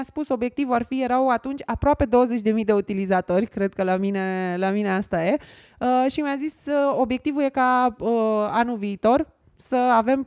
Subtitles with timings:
[0.00, 4.56] mi-a spus obiectivul ar fi, erau atunci aproape 20.000 de utilizatori, cred că la mine,
[4.58, 5.36] la mine asta e,
[5.80, 8.10] uh, și mi-a zis uh, obiectivul e ca uh,
[8.50, 9.26] anul viitor,
[9.56, 10.24] să avem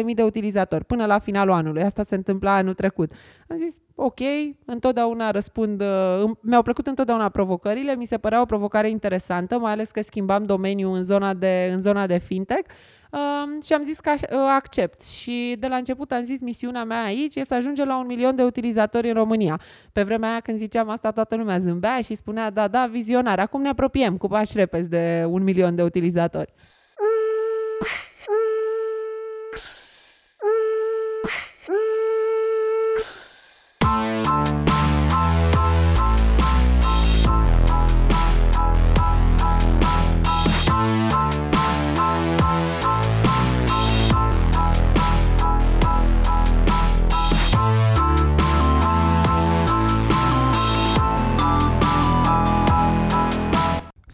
[0.00, 1.82] 100.000 de utilizatori până la finalul anului.
[1.82, 3.12] Asta se întâmpla anul trecut.
[3.48, 4.20] Am zis, ok,
[4.64, 9.90] întotdeauna răspund, uh, mi-au plăcut întotdeauna provocările, mi se părea o provocare interesantă, mai ales
[9.90, 12.70] că schimbam domeniul în zona de, în zona de fintech.
[13.10, 15.00] Um, și am zis că uh, accept.
[15.00, 18.36] Și de la început am zis misiunea mea aici este să ajungem la un milion
[18.36, 19.60] de utilizatori în România.
[19.92, 23.38] Pe vremea aia când ziceam asta toată lumea zâmbea și spunea da, da, vizionar.
[23.38, 26.52] Acum ne apropiem cu pași repezi de un milion de utilizatori.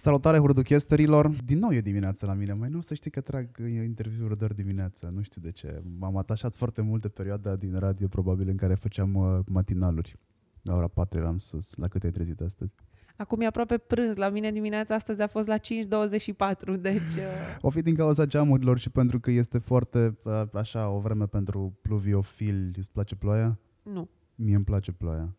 [0.05, 1.29] Salutare hurduchesterilor!
[1.45, 2.53] Din nou e dimineața la mine.
[2.53, 3.49] Mai nu să știi că trag
[3.85, 5.09] interviuri doar dimineața.
[5.09, 5.83] Nu știu de ce.
[5.99, 10.17] M-am atașat foarte mult de perioada din radio, probabil, în care făceam uh, matinaluri.
[10.63, 11.75] La ora 4 eram sus.
[11.77, 12.73] La cât ai trezit astăzi?
[13.17, 14.17] Acum e aproape prânz.
[14.17, 17.01] La mine dimineața astăzi a fost la 5.24, deci...
[17.01, 17.57] Uh...
[17.61, 21.79] O fi din cauza geamurilor și pentru că este foarte, uh, așa, o vreme pentru
[21.83, 22.75] pluviofil.
[22.77, 23.59] Îți place ploaia?
[23.83, 24.09] Nu.
[24.35, 25.35] Mie îmi place ploaia.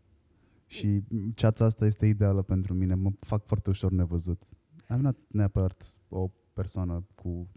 [0.76, 1.04] Și
[1.36, 2.94] ceața asta este ideală pentru mine.
[2.94, 4.44] Mă fac foarte ușor nevăzut.
[4.88, 7.48] Am not neapărat o persoană cu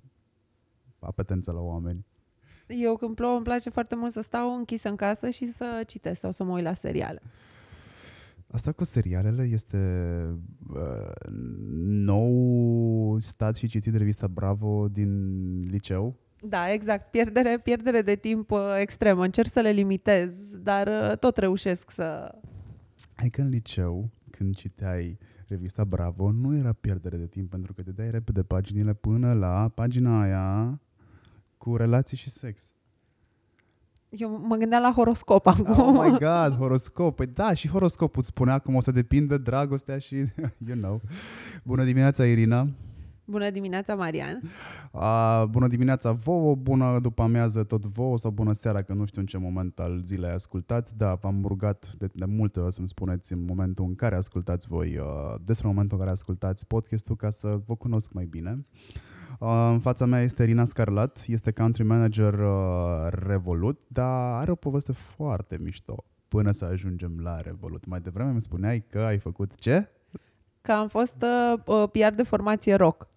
[0.99, 2.07] apetență la oameni.
[2.67, 6.21] Eu când plouă îmi place foarte mult să stau închisă în casă și să citesc
[6.21, 7.23] sau să mă uit la seriale.
[8.51, 9.79] Asta cu serialele este
[10.69, 11.31] uh,
[11.85, 16.17] nou stat și citit revista Bravo din liceu.
[16.41, 17.11] Da, exact.
[17.11, 19.25] Pierdere, pierdere de timp uh, extremă.
[19.25, 22.35] Încerc să le limitez, dar uh, tot reușesc să
[23.19, 27.83] Hai că în liceu, când citeai revista Bravo, nu era pierdere de timp, pentru că
[27.83, 30.81] te dai repede paginile până la pagina aia
[31.57, 32.73] cu relații și sex.
[34.09, 35.71] Eu mă gândeam la horoscop acum.
[35.71, 37.17] Oh my god, horoscop.
[37.17, 40.15] Păi da, și horoscopul spunea cum o să depindă dragostea și,
[40.69, 41.01] you know.
[41.63, 42.69] Bună dimineața, Irina.
[43.31, 44.43] Bună dimineața, Marian!
[44.93, 49.21] A, bună dimineața vouă, bună după amiază tot vouă sau bună seara, că nu știu
[49.21, 50.97] în ce moment al zilei ascultați.
[50.97, 54.99] Da, v-am rugat de, de multe ori să-mi spuneți în momentul în care ascultați voi,
[54.99, 58.67] uh, despre momentul în care ascultați podcastul ca să vă cunosc mai bine.
[59.39, 64.55] Uh, în fața mea este Rina Scarlat, este country manager uh, Revolut, dar are o
[64.55, 67.87] poveste foarte mișto până să ajungem la Revolut.
[67.87, 69.89] Mai devreme îmi spuneai că ai făcut ce?
[70.69, 73.09] Că am fost uh, uh PR de formație rock.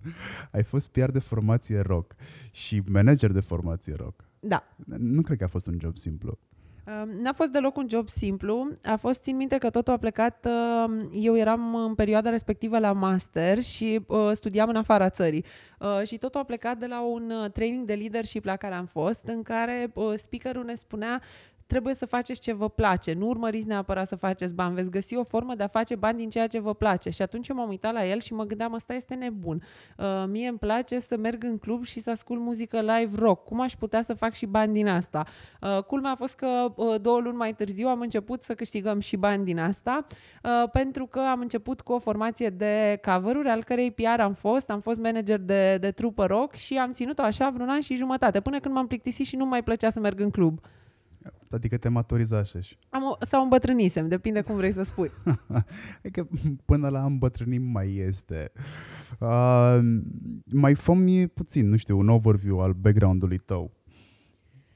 [0.52, 2.16] Ai fost PR de formație rock
[2.52, 4.24] și manager de formație rock.
[4.40, 4.64] Da.
[4.98, 6.40] Nu cred că a fost un job simplu.
[6.88, 8.72] Um, n-a fost deloc un job simplu.
[8.84, 12.92] A fost, țin minte că totul a plecat, uh, eu eram în perioada respectivă la
[12.92, 15.46] master și uh, studiam în afara țării.
[15.80, 19.26] Uh, și totul a plecat de la un training de leadership la care am fost,
[19.26, 21.22] în care speakerul ne spunea
[21.72, 23.14] trebuie să faceți ce vă place.
[23.14, 24.76] Nu urmăriți neapărat să faceți bani.
[24.76, 27.10] Veți găsi o formă de a face bani din ceea ce vă place.
[27.10, 29.64] Și atunci m-am uitat la el și mă gândeam, ăsta este nebun.
[29.98, 33.44] Uh, mie îmi place să merg în club și să ascult muzică live rock.
[33.44, 35.26] Cum aș putea să fac și bani din asta?
[35.62, 39.16] Uh, culmea a fost că uh, două luni mai târziu am început să câștigăm și
[39.16, 40.06] bani din asta,
[40.44, 44.70] uh, pentru că am început cu o formație de cover al cărei PR am fost.
[44.70, 48.40] Am fost manager de, de trupă rock și am ținut-o așa vreun an și jumătate,
[48.42, 50.60] până când m-am plictisit și nu mai plăcea să merg în club.
[51.50, 52.78] Adică te maturizașeși.
[52.90, 55.12] Am, sau îmbătrânisem, depinde cum vrei să spui.
[55.98, 56.28] adică
[56.66, 58.52] până la îmbătrânim mai este.
[59.20, 59.78] Uh,
[60.46, 60.94] mai fă
[61.34, 63.72] puțin, nu știu, un overview al background-ului tău.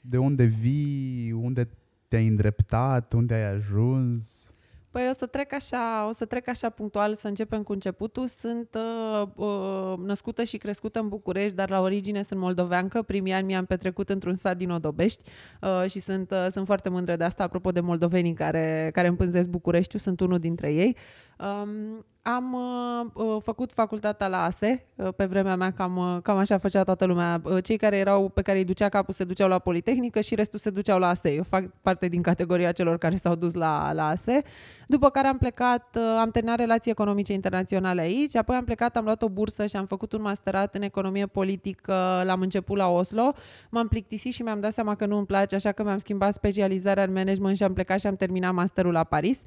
[0.02, 1.70] De unde vii, unde
[2.08, 4.54] te-ai îndreptat, unde ai ajuns?
[4.96, 8.28] Păi o să trec așa, o să trec așa punctual, să începem cu începutul.
[8.28, 13.02] Sunt uh, uh, născută și crescută în București, dar la origine sunt moldoveancă.
[13.02, 15.24] Primii ani mi-am petrecut într-un sat din Odobești
[15.62, 17.44] uh, și sunt, uh, sunt foarte mândră de asta.
[17.44, 20.96] Apropo de moldovenii care, care împânzesc Bucureștiul, sunt unul dintre ei.
[21.40, 26.38] Um, am uh, uh, făcut facultatea la ASE, uh, pe vremea mea cam, uh, cam
[26.38, 27.42] așa făcea toată lumea.
[27.44, 30.60] Uh, cei care erau pe care îi ducea capul se duceau la Politehnică și restul
[30.60, 31.34] se duceau la ASE.
[31.34, 34.42] Eu fac parte din categoria celor care s-au dus la, la ASE.
[34.88, 39.04] După care am plecat, uh, am terminat relații economice internaționale aici, apoi am plecat, am
[39.04, 43.34] luat o bursă și am făcut un masterat în economie politică, l-am început la Oslo.
[43.70, 47.04] M-am plictisit și mi-am dat seama că nu îmi place, așa că mi-am schimbat specializarea
[47.04, 49.42] în management și am plecat și am terminat masterul la Paris.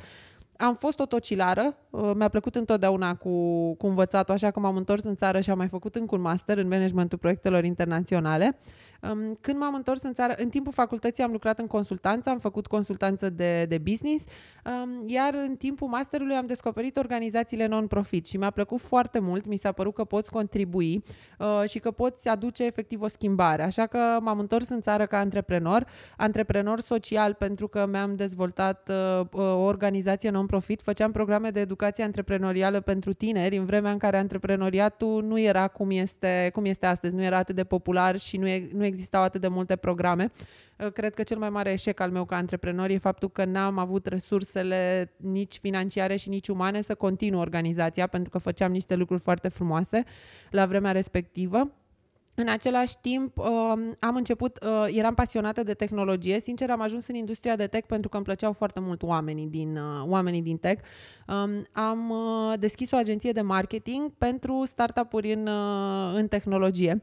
[0.60, 5.04] Am fost o tocilară, uh, mi-a plăcut întotdeauna cu, cu învățatul, așa că m-am întors
[5.04, 8.58] în țară și am mai făcut încă un master în managementul proiectelor internaționale.
[9.02, 12.66] Um, când m-am întors în țară, în timpul facultății am lucrat în consultanță, am făcut
[12.66, 14.24] consultanță de, de business,
[14.64, 19.56] um, iar în timpul masterului am descoperit organizațiile non-profit și mi-a plăcut foarte mult, mi
[19.56, 21.04] s-a părut că poți contribui
[21.38, 23.62] uh, și că poți aduce efectiv o schimbare.
[23.62, 29.20] Așa că m-am întors în țară ca antreprenor, antreprenor social pentru că mi-am dezvoltat uh,
[29.32, 34.16] uh o organizație non-profit, făceam programe de educație antreprenorială pentru tineri în vremea în care
[34.16, 38.48] antreprenoriatul nu era cum este, cum este astăzi, nu era atât de popular și nu,
[38.48, 40.32] e, nu existau atât de multe programe.
[40.78, 43.78] Uh, cred că cel mai mare eșec al meu ca antreprenor e faptul că n-am
[43.78, 49.20] avut resursele nici financiare și nici umane să continu organizația, pentru că făceam niște lucruri
[49.20, 50.04] foarte frumoase
[50.50, 51.70] la vremea respectivă.
[52.40, 56.40] În același timp, um, am început, uh, eram pasionată de tehnologie.
[56.40, 59.76] Sincer, am ajuns în industria de tech pentru că îmi plăceau foarte mult oamenii din,
[59.76, 60.84] uh, oamenii din tech.
[61.26, 62.12] Um, am
[62.58, 65.48] deschis o agenție de marketing pentru startup-uri în,
[66.14, 67.02] în tehnologie.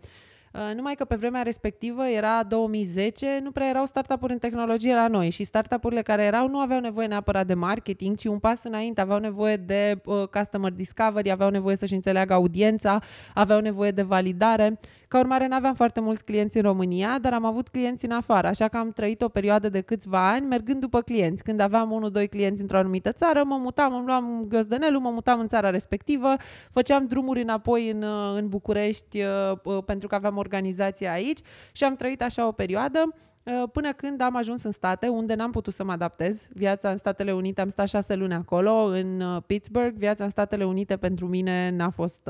[0.56, 5.08] Uh, numai că pe vremea respectivă era 2010, nu prea erau startup-uri în tehnologie la
[5.08, 9.02] noi și startup-urile care erau nu aveau nevoie neapărat de marketing, ci un pas înainte,
[9.02, 13.00] aveau nevoie de uh, customer discovery, aveau nevoie să-și înțeleagă audiența,
[13.34, 14.80] aveau nevoie de validare.
[15.08, 18.48] Ca urmare, nu aveam foarte mulți clienți în România, dar am avut clienți în afară,
[18.48, 21.44] așa că am trăit o perioadă de câțiva ani mergând după clienți.
[21.44, 25.40] Când aveam unul, doi clienți într-o anumită țară, mă mutam, îmi luam găzdănelul, mă mutam
[25.40, 26.36] în țara respectivă,
[26.70, 31.40] făceam drumuri înapoi în, uh, în București uh, pentru că aveam organizația aici
[31.72, 33.14] și am trăit așa o perioadă.
[33.46, 36.48] Uh, până când am ajuns în state, unde n-am putut să mă adaptez.
[36.54, 39.96] Viața în Statele Unite, am stat șase luni acolo, în uh, Pittsburgh.
[39.98, 42.30] Viața în Statele Unite pentru mine n-a fost,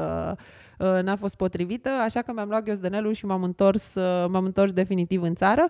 [0.80, 3.94] uh, n-a fost potrivită, așa că mi-am luat ghiozdenelul și m-am întors,
[4.28, 5.70] m-am întors definitiv în țară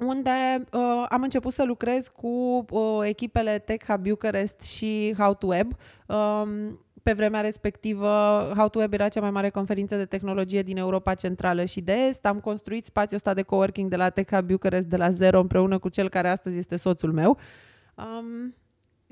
[0.00, 5.46] unde uh, am început să lucrez cu uh, echipele Tech Hub Bucharest și How to
[5.46, 5.72] Web.
[6.06, 8.08] Um, pe vremea respectivă,
[8.56, 11.92] How to Web era cea mai mare conferință de tehnologie din Europa Centrală și de
[11.92, 12.26] Est.
[12.26, 15.78] Am construit spațiul ăsta de coworking de la Tech Hub Bucharest de la zero împreună
[15.78, 17.38] cu cel care astăzi este soțul meu.
[17.94, 18.54] Um,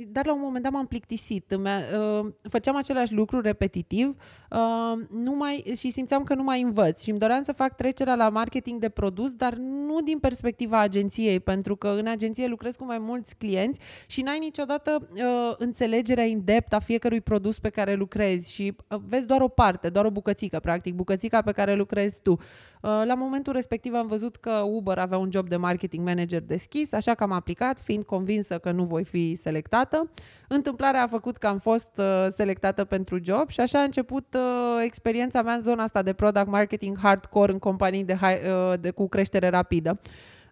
[0.06, 1.52] dar la un moment dat m-am plictisit.
[1.52, 4.16] Uh, făceam același lucru repetitiv
[4.50, 8.14] uh, nu mai, și simțeam că nu mai învăț și îmi doream să fac trecerea
[8.14, 12.84] la marketing de produs, dar nu din perspectiva agenției, pentru că în agenție lucrez cu
[12.84, 18.52] mai mulți clienți și n-ai niciodată uh, înțelegerea in-depth a fiecărui produs pe care lucrezi
[18.52, 22.38] și vezi doar o parte, doar o bucățică, practic, bucățica pe care lucrezi tu.
[22.80, 27.14] La momentul respectiv am văzut că Uber avea un job de marketing manager deschis, așa
[27.14, 30.10] că am aplicat, fiind convinsă că nu voi fi selectat selectată.
[30.48, 34.82] Întâmplarea a făcut că am fost uh, selectată pentru job și așa a început uh,
[34.84, 38.90] experiența mea în zona asta de product marketing hardcore în companii de, high, uh, de
[38.90, 40.00] cu creștere rapidă.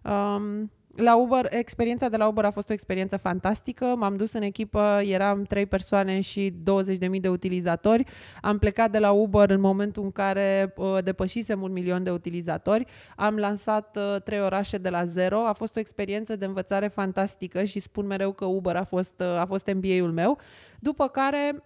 [0.03, 3.85] Um, la Uber, experiența de la Uber a fost o experiență fantastică.
[3.85, 8.03] M-am dus în echipă, eram trei persoane și 20.000 de utilizatori.
[8.41, 12.85] Am plecat de la Uber în momentul în care uh, depășisem un milion de utilizatori.
[13.15, 15.45] Am lansat uh, trei orașe de la zero.
[15.45, 19.39] A fost o experiență de învățare fantastică și spun mereu că Uber a fost, uh,
[19.39, 20.37] a fost MBA-ul meu.
[20.79, 21.63] După care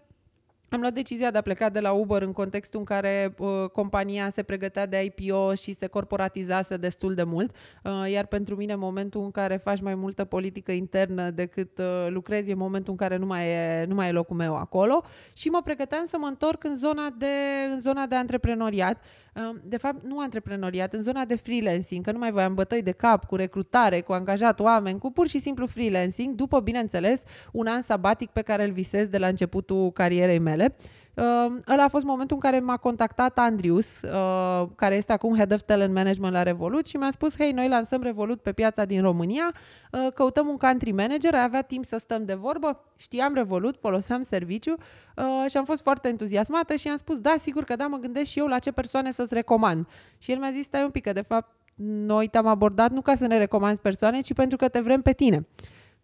[0.73, 4.29] am luat decizia de a pleca de la Uber în contextul în care uh, compania
[4.29, 9.23] se pregătea de IPO și se corporatizase destul de mult, uh, iar pentru mine momentul
[9.23, 13.25] în care faci mai multă politică internă decât uh, lucrezi e momentul în care nu
[13.25, 15.03] mai e, nu mai e locul meu acolo.
[15.33, 17.25] Și mă pregăteam să mă întorc în zona de,
[17.71, 19.03] în zona de antreprenoriat
[19.63, 23.25] de fapt, nu antreprenoriat, în zona de freelancing, că nu mai voiam bătăi de cap
[23.25, 28.29] cu recrutare, cu angajat oameni, cu pur și simplu freelancing, după, bineînțeles, un an sabatic
[28.29, 30.75] pe care îl visez de la începutul carierei mele.
[30.77, 31.00] Uh,
[31.67, 35.61] ăla a fost momentul în care m-a contactat Andrius, uh, care este acum Head of
[35.61, 39.53] Talent Management la Revolut și mi-a spus, hei, noi lansăm Revolut pe piața din România,
[39.91, 44.21] uh, căutăm un country manager, ai avea timp să stăm de vorbă, știam Revolut, foloseam
[44.21, 44.75] serviciu
[45.15, 48.29] uh, și am fost foarte entuziasmată și i-am spus, da, sigur că da, mă gândesc
[48.29, 49.87] și eu la ce persoane să-ți recomand.
[50.17, 53.15] Și el mi-a zis, stai un pic, că de fapt noi te-am abordat nu ca
[53.15, 55.47] să ne recomanzi persoane, ci pentru că te vrem pe tine.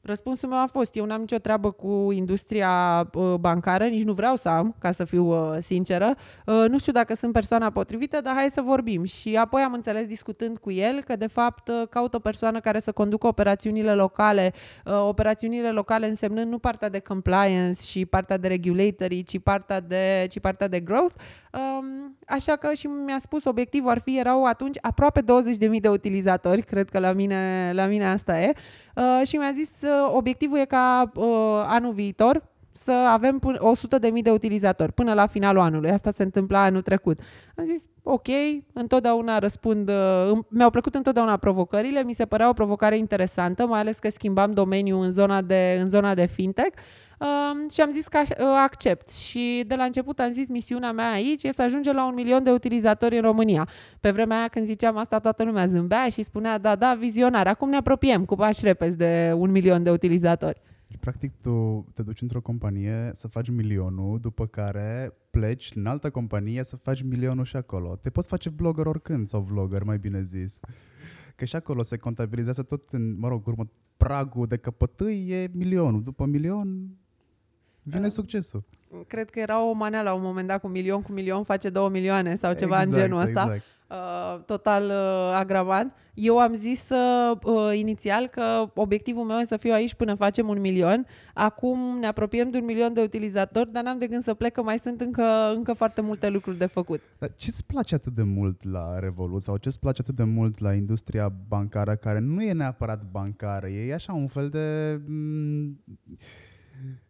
[0.02, 4.36] Răspunsul meu a fost, eu n-am nicio treabă cu industria uh, bancară, nici nu vreau
[4.36, 6.16] să am, ca să fiu uh, sinceră.
[6.46, 9.04] Uh, nu știu dacă sunt persoana potrivită, dar hai să vorbim.
[9.04, 12.80] Și apoi am înțeles discutând cu el că de fapt uh, caut o persoană care
[12.80, 14.54] să conducă operațiunile locale,
[14.86, 20.28] uh, operațiunile locale însemnând nu partea de compliance și partea de regulatory, ci partea de,
[20.30, 21.14] ci partea de growth.
[21.54, 26.62] Um, așa că și mi-a spus obiectivul ar fi, erau atunci aproape 20.000 de utilizatori,
[26.62, 28.54] cred că la mine, la mine asta e.
[28.96, 31.26] Uh, și mi-a zis uh, obiectivul e ca uh,
[31.66, 33.42] anul viitor să avem
[34.16, 35.90] 100.000 de utilizatori până la finalul anului.
[35.90, 37.20] Asta se întâmpla anul trecut.
[37.56, 38.28] Am zis, ok,
[38.74, 44.00] întotdeauna răspund, uh, mi-au plăcut întotdeauna provocările, mi se părea o provocare interesantă, mai ales
[44.00, 46.78] că schimbam domeniul în zona de, în zona de fintech.
[46.78, 47.07] uh,
[47.72, 49.10] și am zis că uh, accept.
[49.10, 52.44] Și de la început am zis misiunea mea aici este să ajungem la un milion
[52.44, 53.68] de utilizatori în România.
[54.00, 57.48] Pe vremea aia când ziceam asta toată lumea zâmbea și spunea da, da, vizionar.
[57.48, 60.62] Acum ne apropiem cu pași repezi de un milion de utilizatori.
[60.88, 66.10] Deci, practic, tu te duci într-o companie să faci milionul, după care pleci în altă
[66.10, 67.96] companie să faci milionul și acolo.
[67.96, 70.60] Te poți face blogger oricând, sau vlogger, mai bine zis.
[71.36, 76.04] Că și acolo se contabilizează tot în, mă rog, urmă, pragul de căpătâi e milionul.
[76.04, 76.98] După milion
[77.90, 78.64] vine uh, succesul.
[79.08, 81.90] Cred că era o manea la un moment dat cu milion cu milion face două
[81.90, 83.42] milioane sau ceva exact, în genul ăsta.
[83.42, 83.64] Exact.
[83.90, 85.94] Uh, total uh, agravant.
[86.14, 90.48] Eu am zis uh, uh, inițial că obiectivul meu este să fiu aici până facem
[90.48, 91.06] un milion.
[91.34, 94.64] Acum ne apropiem de un milion de utilizatori, dar n-am de gând să plec, că
[94.64, 97.02] mai sunt încă, încă foarte multe lucruri de făcut.
[97.20, 100.74] Dar ce-ți place atât de mult la Revolut sau ce-ți place atât de mult la
[100.74, 104.98] industria bancară, care nu e neapărat bancară, e așa un fel de...
[105.04, 105.96] M-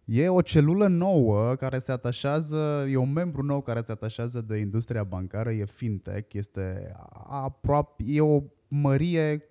[0.09, 4.57] E o celulă nouă care se atașează, e un membru nou care se atașează de
[4.57, 6.91] industria bancară, e fintech, este
[7.27, 9.43] aproape, e o mărie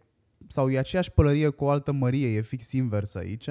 [0.47, 3.45] sau e aceeași pălărie cu o altă mărie, e fix invers aici.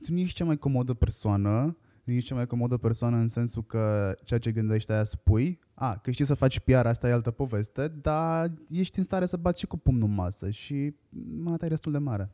[0.00, 3.64] Tu nu ești cea mai comodă persoană, nu ești cea mai comodă persoană în sensul
[3.64, 7.30] că ceea ce gândești aia spui, a, că știi să faci PR, asta e altă
[7.30, 10.94] poveste, dar ești în stare să bați și cu pumnul în masă și
[11.42, 12.30] mâna ta e destul de mare.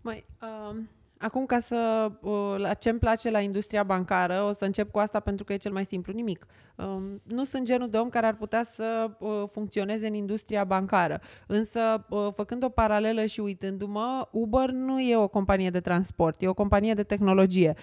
[0.00, 0.24] Mai,
[0.70, 0.88] um,
[1.24, 4.98] Acum, ca să, uh, la ce îmi place la industria bancară, o să încep cu
[4.98, 6.46] asta pentru că e cel mai simplu, nimic.
[6.76, 11.20] Um, nu sunt genul de om care ar putea să uh, funcționeze în industria bancară.
[11.46, 16.48] Însă, uh, făcând o paralelă și uitându-mă, Uber nu e o companie de transport, e
[16.48, 17.74] o companie de tehnologie.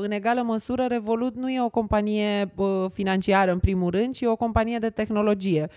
[0.00, 2.54] În egală măsură, Revolut nu e o companie
[2.92, 5.68] financiară, în primul rând, ci e o companie de tehnologie.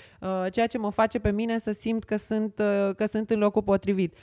[0.52, 2.54] Ceea ce mă face pe mine să simt că sunt,
[2.96, 4.18] că sunt în locul potrivit.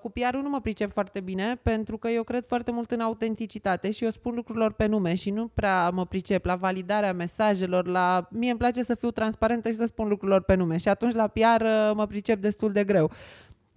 [0.00, 3.90] Cu PR-ul nu mă pricep foarte bine, pentru că eu cred foarte mult în autenticitate
[3.90, 8.28] și eu spun lucrurilor pe nume și nu prea mă pricep la validarea mesajelor, la...
[8.30, 11.26] Mie îmi place să fiu transparentă și să spun lucrurilor pe nume și atunci la
[11.26, 13.10] PR uh, mă pricep destul de greu.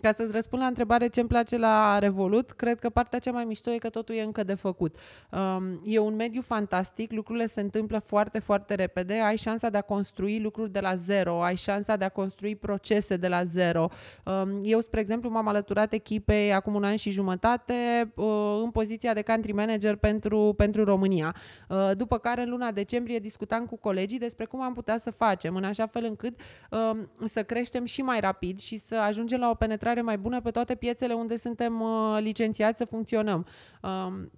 [0.01, 3.45] Ca să-ți răspund la întrebare ce îmi place la Revolut, cred că partea cea mai
[3.45, 4.95] mișto e că totul e încă de făcut.
[5.31, 9.81] Um, e un mediu fantastic, lucrurile se întâmplă foarte, foarte repede, ai șansa de a
[9.81, 13.89] construi lucruri de la zero, ai șansa de a construi procese de la zero.
[14.25, 17.73] Um, eu, spre exemplu, m-am alăturat echipei acum un an și jumătate
[18.15, 18.25] uh,
[18.63, 21.35] în poziția de country manager pentru, pentru România.
[21.69, 25.55] Uh, după care, în luna decembrie, discutam cu colegii despre cum am putea să facem,
[25.55, 26.39] în așa fel încât
[26.71, 30.41] um, să creștem și mai rapid și să ajungem la o penetrare intrare mai bună
[30.41, 33.45] pe toate piețele unde suntem uh, licențiați să funcționăm.
[33.81, 34.31] Um,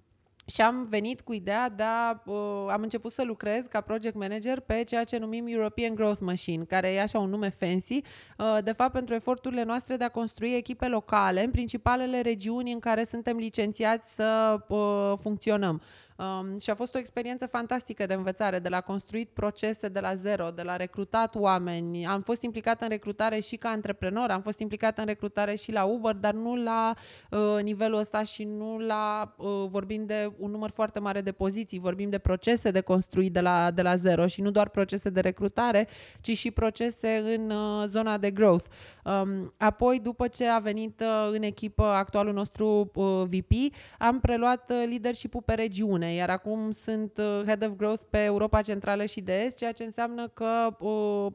[0.46, 4.60] și am venit cu ideea de a, uh, am început să lucrez ca project manager
[4.60, 8.02] pe ceea ce numim European Growth Machine, care e așa un nume fancy,
[8.38, 12.80] uh, de fapt pentru eforturile noastre de a construi echipe locale în principalele regiuni în
[12.80, 15.82] care suntem licențiați să uh, funcționăm.
[16.22, 20.14] Um, și a fost o experiență fantastică de învățare, de la construit procese de la
[20.14, 22.06] zero, de la recrutat oameni.
[22.06, 25.84] Am fost implicată în recrutare și ca antreprenor, am fost implicată în recrutare și la
[25.84, 26.94] Uber, dar nu la
[27.30, 31.80] uh, nivelul ăsta și nu la, uh, vorbim de un număr foarte mare de poziții,
[31.80, 35.20] vorbim de procese de construit de la, de la zero și nu doar procese de
[35.20, 35.88] recrutare,
[36.22, 38.66] ci și procese în uh, zona de growth.
[39.06, 44.70] Um, apoi, după ce a venit uh, în echipă actualul nostru uh, VP, am preluat
[44.70, 49.22] uh, leadership-ul pe regiune iar acum sunt uh, Head of Growth pe Europa Centrală și
[49.22, 51.32] de Est, ceea ce înseamnă că uh,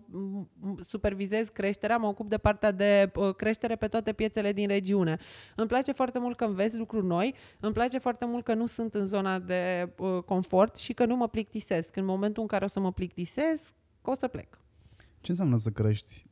[0.80, 5.18] supervizez creșterea, mă ocup de partea de uh, creștere pe toate piețele din regiune.
[5.56, 8.94] Îmi place foarte mult că înveți lucruri noi, îmi place foarte mult că nu sunt
[8.94, 11.96] în zona de uh, confort și că nu mă plictisesc.
[11.96, 14.60] În momentul în care o să mă plictisesc, o să plec.
[15.20, 16.26] Ce înseamnă să crești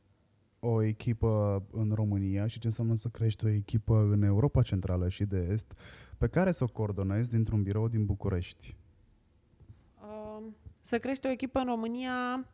[0.65, 5.25] o echipă în România și ce înseamnă să crești o echipă în Europa Centrală și
[5.25, 5.73] de Est
[6.17, 8.75] pe care să o coordonezi dintr-un birou din București?
[10.81, 12.45] Să crești o echipă în România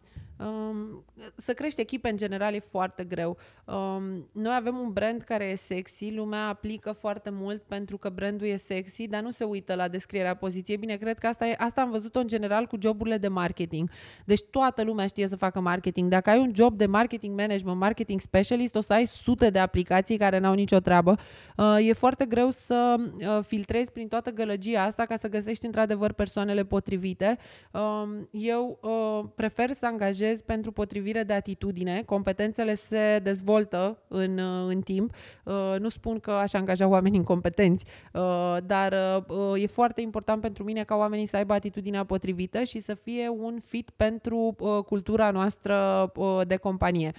[0.47, 1.05] Um,
[1.35, 3.37] să crești echipe în general e foarte greu.
[3.65, 8.47] Um, noi avem un brand care e sexy, lumea aplică foarte mult pentru că brandul
[8.47, 10.77] e sexy, dar nu se uită la descrierea poziției.
[10.77, 13.89] Bine, cred că asta, e, asta am văzut-o în general cu joburile de marketing.
[14.25, 16.09] Deci toată lumea știe să facă marketing.
[16.09, 20.17] Dacă ai un job de marketing management, marketing specialist, o să ai sute de aplicații
[20.17, 21.15] care n-au nicio treabă.
[21.57, 26.11] Uh, e foarte greu să uh, filtrezi prin toată gălăgia asta ca să găsești într-adevăr
[26.11, 27.37] persoanele potrivite.
[27.71, 34.39] Um, eu uh, prefer să angajez lucrezi pentru potrivire de atitudine, competențele se dezvoltă în,
[34.67, 35.13] în timp.
[35.43, 38.93] Uh, nu spun că aș angaja oameni incompetenți, uh, dar
[39.27, 43.27] uh, e foarte important pentru mine ca oamenii să aibă atitudinea potrivită și să fie
[43.29, 46.11] un fit pentru cultura noastră
[46.47, 47.11] de companie.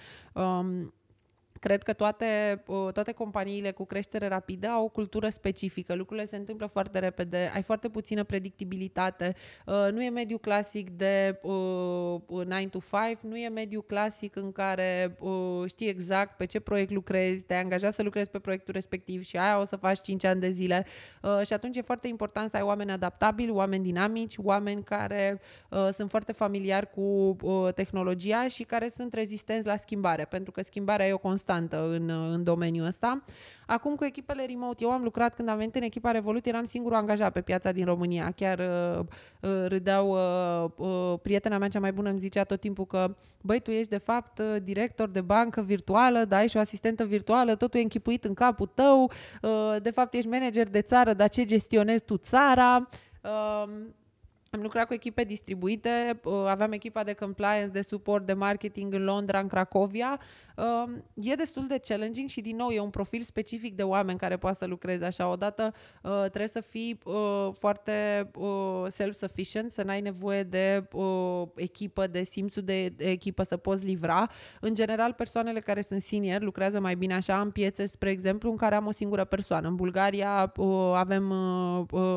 [1.63, 5.95] Um, Cred că toate, toate companiile cu creștere rapidă au o cultură specifică.
[5.95, 9.35] Lucrurile se întâmplă foarte repede, ai foarte puțină predictibilitate.
[9.67, 12.21] Nu e mediu clasic de 9
[12.71, 15.17] to 5, nu e mediu clasic în care
[15.67, 19.61] știi exact pe ce proiect lucrezi, te-ai angajat să lucrezi pe proiectul respectiv și aia
[19.61, 20.87] o să faci 5 ani de zile.
[21.45, 25.41] Și atunci e foarte important să ai oameni adaptabili, oameni dinamici, oameni care
[25.93, 27.37] sunt foarte familiari cu
[27.75, 32.09] tehnologia și care sunt rezistenți la schimbare, pentru că schimbarea e o constantă constantă în,
[32.33, 33.23] în domeniul ăsta.
[33.67, 36.97] Acum cu echipele remote, eu am lucrat când am venit în echipa Revolut, eram singurul
[36.97, 38.31] angajat pe piața din România.
[38.37, 38.99] Chiar uh,
[39.41, 43.61] uh, râdeau, uh, uh, prietena mea cea mai bună îmi zicea tot timpul că băi,
[43.61, 47.55] tu ești de fapt uh, director de bancă virtuală, da, ai și o asistentă virtuală,
[47.55, 49.11] totul e închipuit în capul tău,
[49.43, 52.89] uh, de fapt ești manager de țară, dar ce gestionezi tu țara?
[53.23, 53.73] Uh,
[54.55, 59.05] am lucrat cu echipe distribuite, uh, aveam echipa de compliance, de suport, de marketing în
[59.05, 60.21] Londra, în Cracovia.
[60.57, 64.37] Um, e destul de challenging și, din nou, e un profil specific de oameni care
[64.37, 65.29] poate să lucreze așa.
[65.29, 68.31] Odată uh, trebuie să fii uh, foarte
[68.89, 70.89] self-sufficient, să n-ai nevoie de
[71.55, 74.31] echipă, de simțul de echipă să poți livra.
[74.61, 78.57] În general, persoanele care sunt senior lucrează mai bine așa în piețe, spre exemplu, în
[78.57, 79.69] care am o singură persoană.
[79.69, 80.53] În Bulgaria
[80.95, 81.31] avem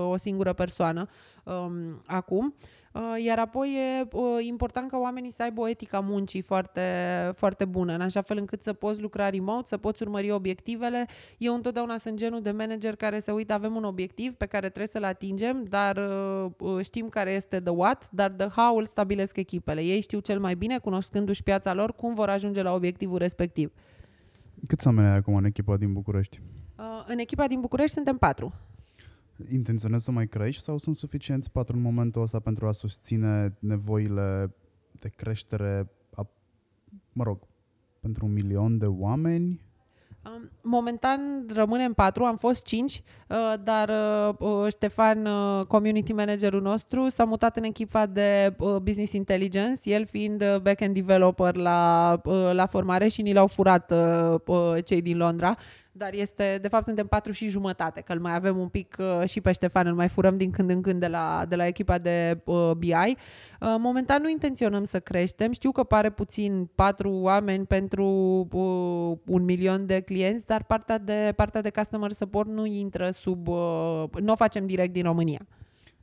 [0.08, 1.10] o singură persoană
[1.46, 2.56] um, acum.
[2.96, 6.82] Uh, iar apoi e uh, important ca oamenii să aibă o etică a muncii foarte,
[7.34, 11.06] foarte bună, în așa fel încât să poți lucra remote, să poți urmări obiectivele.
[11.38, 14.88] Eu întotdeauna sunt genul de manager care se uită, avem un obiectiv pe care trebuie
[14.88, 15.98] să-l atingem, dar
[16.60, 19.82] uh, știm care este the what, dar the how îl stabilesc echipele.
[19.84, 23.72] Ei știu cel mai bine, cunoscându-și piața lor, cum vor ajunge la obiectivul respectiv.
[24.68, 26.42] Câți oameni ai acum în echipa din București?
[27.08, 28.54] În echipa din București suntem patru.
[29.52, 34.56] Intenționezi să mai crești sau sunt suficienți patru în momentul ăsta pentru a susține nevoile
[35.00, 36.28] de creștere, a,
[37.14, 37.40] mă rog,
[38.00, 39.66] pentru un milion de oameni?
[40.62, 41.20] Momentan
[41.54, 45.28] rămânem patru, am fost cinci, uh, dar uh, uh, Ștefan,
[45.68, 52.22] community managerul nostru, s-a mutat în echipa de business intelligence, el fiind back-end developer la,
[52.52, 53.94] la formare și ni l-au furat
[54.84, 55.58] cei din Londra
[55.98, 59.28] dar este, de fapt, suntem patru și jumătate, că îl mai avem un pic uh,
[59.28, 61.98] și pe Ștefan, îl mai furăm din când în când de la, de la echipa
[61.98, 62.92] de uh, BI.
[62.94, 63.16] Uh,
[63.60, 65.52] momentan nu intenționăm să creștem.
[65.52, 68.08] Știu că pare puțin patru oameni pentru
[68.52, 73.48] uh, un milion de clienți, dar partea de, partea de customer support nu intră sub...
[73.48, 75.48] Uh, nu o facem direct din România.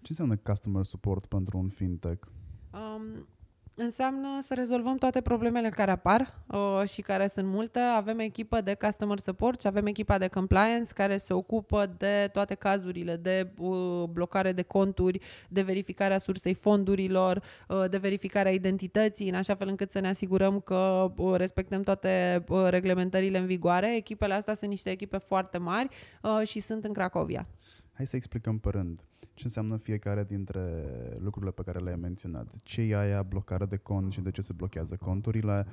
[0.01, 2.27] Ce înseamnă customer support pentru un fintech?
[2.73, 3.27] Um,
[3.75, 7.79] Înseamnă să rezolvăm toate problemele care apar uh, și care sunt multe.
[7.79, 12.55] Avem echipă de customer support și avem echipa de compliance care se ocupă de toate
[12.55, 19.35] cazurile de uh, blocare de conturi, de verificarea sursei fondurilor, uh, de verificarea identității, în
[19.35, 23.97] așa fel încât să ne asigurăm că uh, respectăm toate uh, reglementările în vigoare.
[23.97, 25.89] Echipele astea sunt niște echipe foarte mari
[26.23, 27.47] uh, și sunt în Cracovia.
[27.93, 29.01] Hai să explicăm pe rând
[29.43, 30.85] ce înseamnă fiecare dintre
[31.19, 32.55] lucrurile pe care le-ai menționat.
[32.63, 35.67] Ce e aia blocare de cont și de ce se blochează conturile,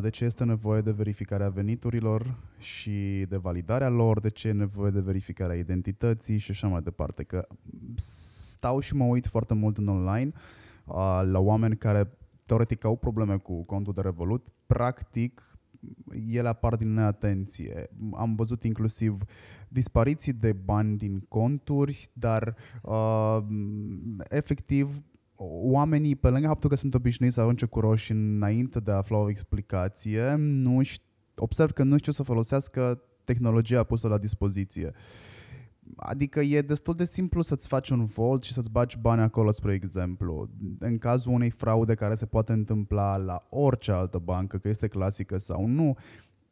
[0.00, 4.90] de ce este nevoie de verificarea veniturilor și de validarea lor, de ce e nevoie
[4.90, 7.22] de verificarea identității și așa mai departe.
[7.22, 7.46] Că
[7.96, 10.32] stau și mă uit foarte mult în online
[11.22, 12.08] la oameni care
[12.44, 15.58] teoretic au probleme cu contul de Revolut, practic
[16.30, 17.88] ele apar din neatenție.
[18.12, 19.22] Am văzut inclusiv
[19.68, 23.38] dispariții de bani din conturi, dar uh,
[24.28, 25.02] efectiv
[25.62, 29.16] oamenii, pe lângă faptul că sunt obișnuiți să arunce cu roșii înainte de a afla
[29.16, 31.04] o explicație, nu știu,
[31.36, 34.92] observ că nu știu să folosească tehnologia pusă la dispoziție.
[35.96, 39.72] Adică e destul de simplu să-ți faci un volt și să-ți bagi bani acolo, spre
[39.72, 40.48] exemplu.
[40.78, 45.38] În cazul unei fraude care se poate întâmpla la orice altă bancă, că este clasică
[45.38, 45.96] sau nu,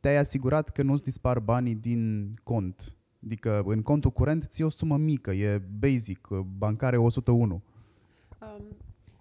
[0.00, 2.96] te-ai asigurat că nu-ți dispar banii din cont.
[3.24, 7.62] Adică în contul curent ți o sumă mică, e basic, bancare 101.
[8.40, 8.64] Um,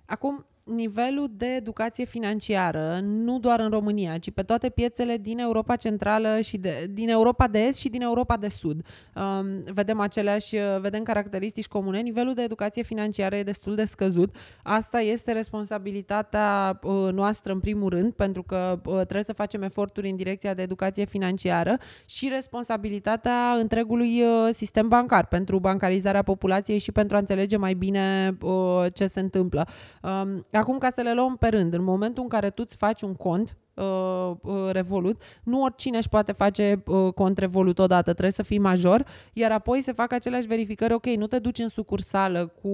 [0.06, 5.76] acum, nivelul de educație financiară, nu doar în România, ci pe toate piețele din Europa
[5.76, 8.86] Centrală și de, din Europa de Est și din Europa de Sud.
[9.16, 12.00] Um, vedem aceleași, vedem caracteristici comune.
[12.00, 14.36] Nivelul de educație financiară e destul de scăzut.
[14.64, 20.10] Asta este responsabilitatea uh, noastră în primul rând, pentru că uh, trebuie să facem eforturi
[20.10, 26.92] în direcția de educație financiară și responsabilitatea întregului uh, sistem bancar pentru bancarizarea populației și
[26.92, 29.68] pentru a înțelege mai bine uh, ce se întâmplă.
[30.02, 33.02] Um, Acum, ca să le luăm pe rând, în momentul în care tu îți faci
[33.02, 35.22] un cont, uh, uh, Revolut.
[35.44, 39.82] Nu oricine își poate face uh, cont Revolut odată, trebuie să fii major, iar apoi
[39.82, 40.94] se fac aceleași verificări.
[40.94, 42.68] Ok, nu te duci în sucursală cu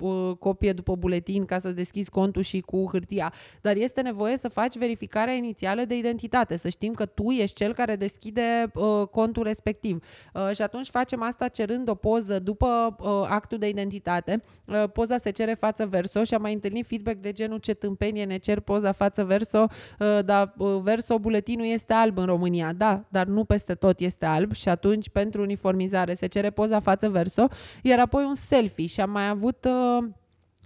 [0.00, 4.48] uh, copie după buletin ca să-ți deschizi contul și cu hârtia, dar este nevoie să
[4.48, 9.42] faci verificarea inițială de identitate, să știm că tu ești cel care deschide uh, contul
[9.42, 10.04] respectiv.
[10.34, 14.42] Uh, și atunci facem asta cerând o poză după uh, actul de identitate.
[14.64, 18.24] Uh, poza se cere față verso și am mai întâlnit feedback de genul ce tâmpenie
[18.24, 19.66] ne cer poza față verso,
[19.98, 22.72] uh, dar uh, verso buletinul este alb în România.
[22.72, 27.08] Da, dar nu peste tot este alb și atunci pentru uniformizare se cere poza față
[27.08, 27.46] verso,
[27.82, 29.64] iar apoi un selfie și am mai avut...
[29.64, 30.08] Uh,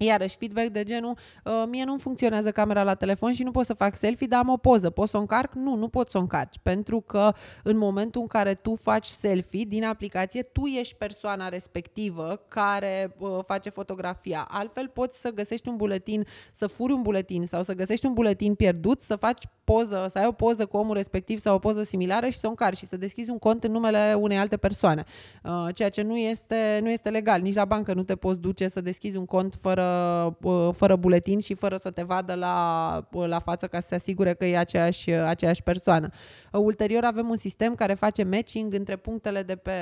[0.03, 3.75] Iarăși, feedback de genul, uh, mie nu funcționează camera la telefon și nu pot să
[3.75, 4.91] fac selfie, dar am o poză.
[4.91, 5.55] Pot să o încarc?
[5.55, 6.59] Nu, nu pot să o încarci.
[6.63, 7.33] Pentru că
[7.63, 13.39] în momentul în care tu faci selfie din aplicație, tu ești persoana respectivă care uh,
[13.47, 14.47] face fotografia.
[14.51, 18.55] Altfel poți să găsești un buletin, să furi un buletin sau să găsești un buletin
[18.55, 22.29] pierdut, să faci poză, să ai o poză cu omul respectiv sau o poză similară
[22.29, 25.05] și să o încarci și să deschizi un cont în numele unei alte persoane.
[25.45, 27.41] Uh, ceea ce nu este, nu este legal.
[27.41, 29.90] Nici la bancă nu te poți duce să deschizi un cont fără
[30.73, 34.45] fără buletin și fără să te vadă la, la față ca să se asigure că
[34.45, 36.09] e aceeași, aceeași persoană.
[36.53, 39.73] Ulterior avem un sistem care face matching între punctele de pe,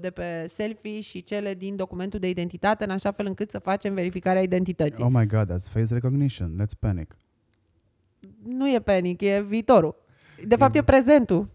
[0.00, 3.94] de pe selfie și cele din documentul de identitate, în așa fel încât să facem
[3.94, 5.04] verificarea identității.
[5.04, 6.56] Oh my god, that's face recognition.
[6.62, 7.16] Let's panic.
[8.44, 9.94] Nu e panic, e viitorul.
[10.46, 11.48] De fapt, e, e prezentul.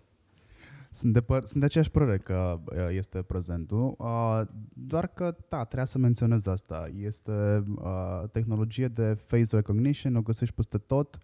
[0.94, 4.42] Sunt de, păr- sunt de aceeași părere că uh, este prezentul, uh,
[4.74, 6.90] doar că, da, trebuia să menționez asta.
[6.96, 11.18] Este uh, tehnologie de face recognition, o găsești peste tot.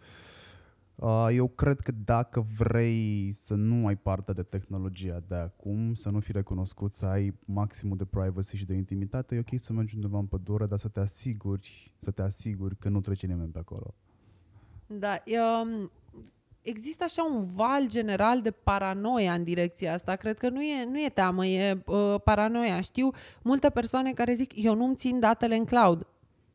[1.32, 6.20] Eu cred că dacă vrei să nu ai parte de tehnologia de acum, să nu
[6.20, 10.18] fii recunoscut, să ai maximul de privacy și de intimitate, e ok să mergi undeva
[10.18, 13.94] în pădure, dar să te asiguri, să te asiguri că nu trece nimeni pe acolo.
[14.88, 15.24] Da,
[15.62, 15.92] um,
[16.62, 20.16] există așa un val general de paranoia în direcția asta.
[20.16, 22.82] Cred că nu e, nu e teamă, e uh, paranoia.
[22.82, 23.10] Știu
[23.44, 26.08] multe persoane care zic, eu nu-mi țin datele în cloud.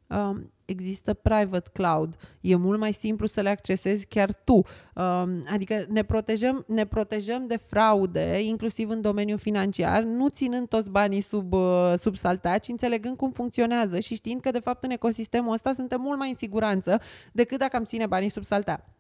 [0.09, 2.17] Uh, există private cloud.
[2.41, 4.55] E mult mai simplu să le accesezi chiar tu.
[4.55, 10.91] Uh, adică ne protejăm, ne protejăm de fraude, inclusiv în domeniul financiar, nu ținând toți
[10.91, 15.53] banii sub, uh, sub saltaci, înțelegând cum funcționează și știind că, de fapt, în ecosistemul
[15.53, 17.01] ăsta suntem mult mai în siguranță
[17.33, 18.94] decât dacă am ține banii sub saltea.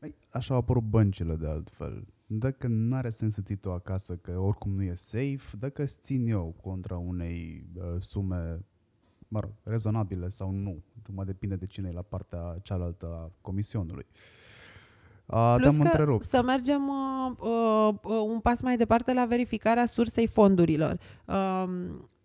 [0.00, 2.06] Păi, așa au apărut băncile de altfel.
[2.26, 5.98] Dacă nu are sens să ții tu acasă, că oricum nu e safe, dacă îți
[6.00, 8.64] țin eu contra unei uh, sume,
[9.28, 10.82] mă rog, rezonabile sau nu,
[11.12, 14.06] mai depinde de cine e la partea cealaltă a comisionului.
[15.26, 16.24] Uh, Plus că întrerupt.
[16.24, 20.98] să mergem uh, uh, un pas mai departe la verificarea sursei fondurilor.
[21.24, 21.64] Uh,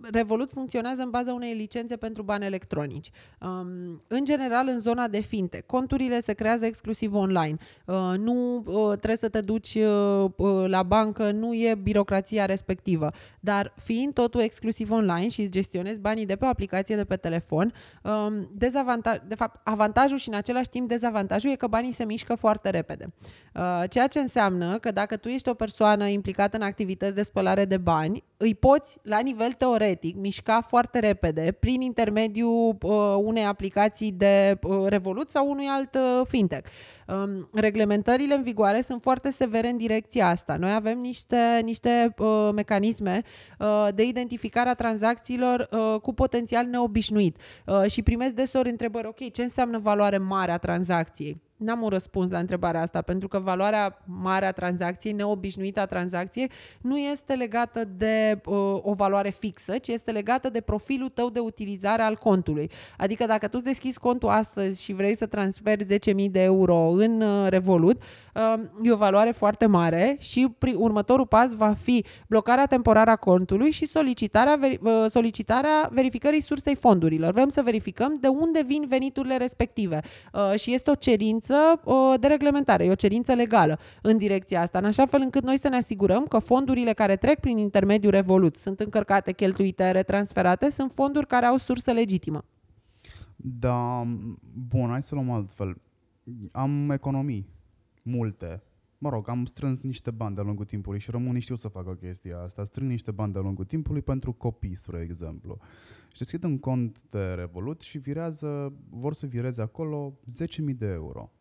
[0.01, 3.11] Revolut funcționează în baza unei licențe pentru bani electronici.
[3.41, 7.57] Um, în general, în zona de finte, conturile se creează exclusiv online.
[7.85, 13.09] Uh, nu uh, trebuie să te duci uh, uh, la bancă, nu e birocrația respectivă.
[13.39, 17.15] Dar fiind totul exclusiv online și îți gestionezi banii de pe o aplicație de pe
[17.15, 22.03] telefon, um, dezavantaj, de fapt, avantajul și în același timp dezavantajul e că banii se
[22.03, 23.13] mișcă foarte repede.
[23.53, 27.65] Uh, ceea ce înseamnă că dacă tu ești o persoană implicată în activități de spălare
[27.65, 34.11] de bani, îi poți, la nivel teoretic, mișca foarte repede prin intermediul uh, unei aplicații
[34.11, 36.69] de uh, Revolut sau unui alt uh, fintech.
[37.07, 40.55] Um, reglementările în vigoare sunt foarte severe în direcția asta.
[40.55, 43.21] Noi avem niște, niște uh, mecanisme
[43.59, 49.31] uh, de identificare a tranzacțiilor uh, cu potențial neobișnuit uh, și primesc desori întrebări, ok,
[49.31, 51.41] ce înseamnă valoare mare a tranzacției?
[51.57, 56.51] N-am un răspuns la întrebarea asta, pentru că valoarea mare a tranzacției, neobișnuită a tranzacției,
[56.81, 61.39] nu este legată de uh, o valoare fixă, ci este legată de profilul tău de
[61.39, 62.71] utilizare al contului.
[62.97, 67.21] Adică dacă tu îți deschizi contul astăzi și vrei să transferi 10.000 de euro în
[67.21, 68.01] uh, Revolut,
[68.33, 73.15] uh, e o valoare foarte mare și pri- următorul pas va fi blocarea temporară a
[73.15, 77.31] contului și solicitarea, veri- uh, solicitarea verificării sursei fondurilor.
[77.33, 80.01] Vrem să verificăm de unde vin veniturile respective
[80.33, 84.77] uh, și este o cerință cerință de reglementare, e o cerință legală în direcția asta,
[84.77, 88.55] în așa fel încât noi să ne asigurăm că fondurile care trec prin intermediul Revolut
[88.55, 92.45] sunt încărcate, cheltuite, retransferate, sunt fonduri care au sursă legitimă.
[93.35, 94.03] Da,
[94.67, 95.81] bun, hai să luăm altfel.
[96.51, 97.49] Am economii,
[98.01, 98.63] multe.
[98.97, 102.39] Mă rog, am strâns niște bani de-a lungul timpului și românii știu să facă chestia
[102.39, 102.63] asta.
[102.63, 105.57] Strâng niște bani de-a lungul timpului pentru copii, spre exemplu.
[106.11, 111.31] Și deschid un cont de Revolut și virează, vor să vireze acolo 10.000 de euro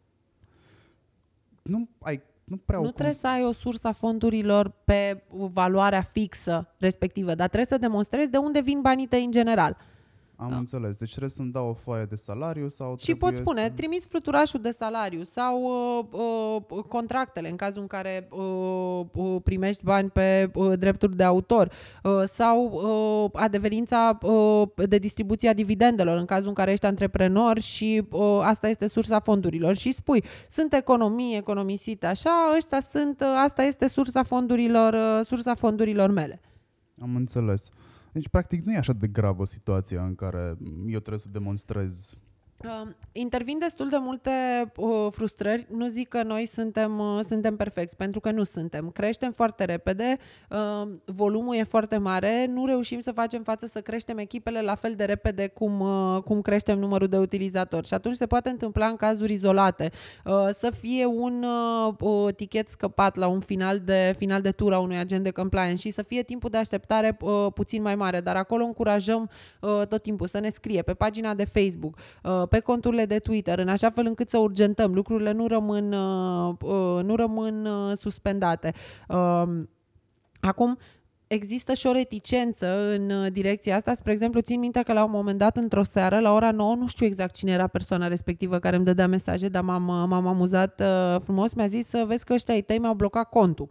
[1.64, 6.74] nu ai nu prea Nu trebuie să ai o sursă a fondurilor pe valoarea fixă
[6.79, 9.77] respectivă, dar trebuie să demonstrezi de unde vin banii tăi în general.
[10.37, 10.57] Am da.
[10.57, 10.97] înțeles.
[10.97, 13.70] Deci trebuie să-mi dau o foaie de salariu sau Și pot spune, să...
[13.70, 19.85] trimis fluturașul de salariu sau uh, uh, contractele în cazul în care uh, uh, primești
[19.85, 21.70] bani pe uh, drepturi de autor
[22.03, 22.64] uh, sau
[23.25, 28.38] uh, adeverința uh, de distribuție a dividendelor în cazul în care ești antreprenor și uh,
[28.42, 33.88] asta este sursa fondurilor și spui, sunt economii economisite așa, ăștia sunt, uh, asta este
[33.88, 36.40] sursa fondurilor, uh, sursa fondurilor mele.
[37.03, 37.70] Am înțeles.
[38.14, 42.34] Deci, practic, nu e așa de gravă situația în care eu trebuie să demonstrez Uh,
[43.12, 44.31] intervin destul de multe
[44.77, 45.66] uh, frustrări.
[45.70, 48.90] Nu zic că noi suntem, uh, suntem perfecți, pentru că nu suntem.
[48.90, 50.18] Creștem foarte repede,
[50.50, 54.94] uh, volumul e foarte mare, nu reușim să facem față să creștem echipele la fel
[54.94, 57.87] de repede cum, uh, cum creștem numărul de utilizatori.
[57.87, 59.90] Și atunci se poate întâmpla în cazuri izolate
[60.24, 61.44] uh, să fie un
[61.98, 65.81] uh, tichet scăpat la un final de, final de tur a unui agent de compliance
[65.81, 68.20] și să fie timpul de așteptare uh, puțin mai mare.
[68.20, 72.60] Dar acolo încurajăm uh, tot timpul să ne scrie pe pagina de Facebook, uh, pe
[72.60, 74.94] conturile de Twitter, în așa fel încât să urgentăm.
[74.94, 78.72] Lucrurile nu rămân, uh, uh, nu rămân uh, suspendate.
[79.08, 79.68] Um,
[80.40, 80.78] acum,
[81.26, 83.94] există și o reticență în direcția asta.
[83.94, 86.86] Spre exemplu, țin minte că la un moment dat, într-o seară, la ora 9, nu
[86.86, 90.82] știu exact cine era persoana respectivă care îmi dădea mesaje, dar m-am, m-am amuzat
[91.22, 91.54] frumos.
[91.54, 93.68] Mi-a zis să vezi că ăștia ai tăi mi-au blocat contul.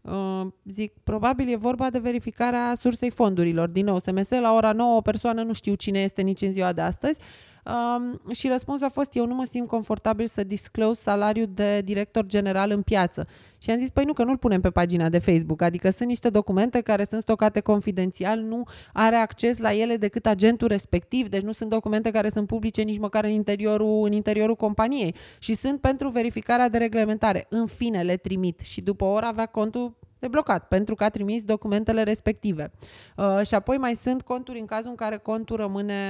[0.00, 3.68] Uh, zic, probabil e vorba de verificarea sursei fondurilor.
[3.68, 6.72] Din nou, SMS la ora 9, o persoană nu știu cine este nici în ziua
[6.72, 7.20] de astăzi.
[7.68, 12.26] Um, și răspunsul a fost, eu nu mă simt confortabil să disclose salariul de director
[12.26, 13.26] general în piață.
[13.58, 16.28] Și am zis, păi nu, că nu-l punem pe pagina de Facebook, adică sunt niște
[16.28, 21.52] documente care sunt stocate confidențial, nu are acces la ele decât agentul respectiv, deci nu
[21.52, 26.08] sunt documente care sunt publice nici măcar în interiorul, în interiorul companiei și sunt pentru
[26.08, 27.46] verificarea de reglementare.
[27.48, 31.08] În fine, le trimit și după o oră avea contul de blocat pentru că a
[31.08, 32.72] trimis documentele respective.
[33.16, 36.02] Uh, și apoi mai sunt conturi în cazul în care contul rămâne,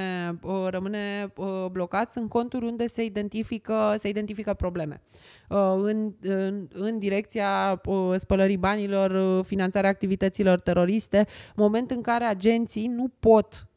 [0.42, 5.00] uh, rămâne uh, blocat, sunt conturi unde se identifică, se identifică probleme.
[5.48, 12.24] Uh, în, în, în direcția uh, spălării banilor, uh, finanțarea activităților teroriste, moment în care
[12.24, 13.67] agenții nu pot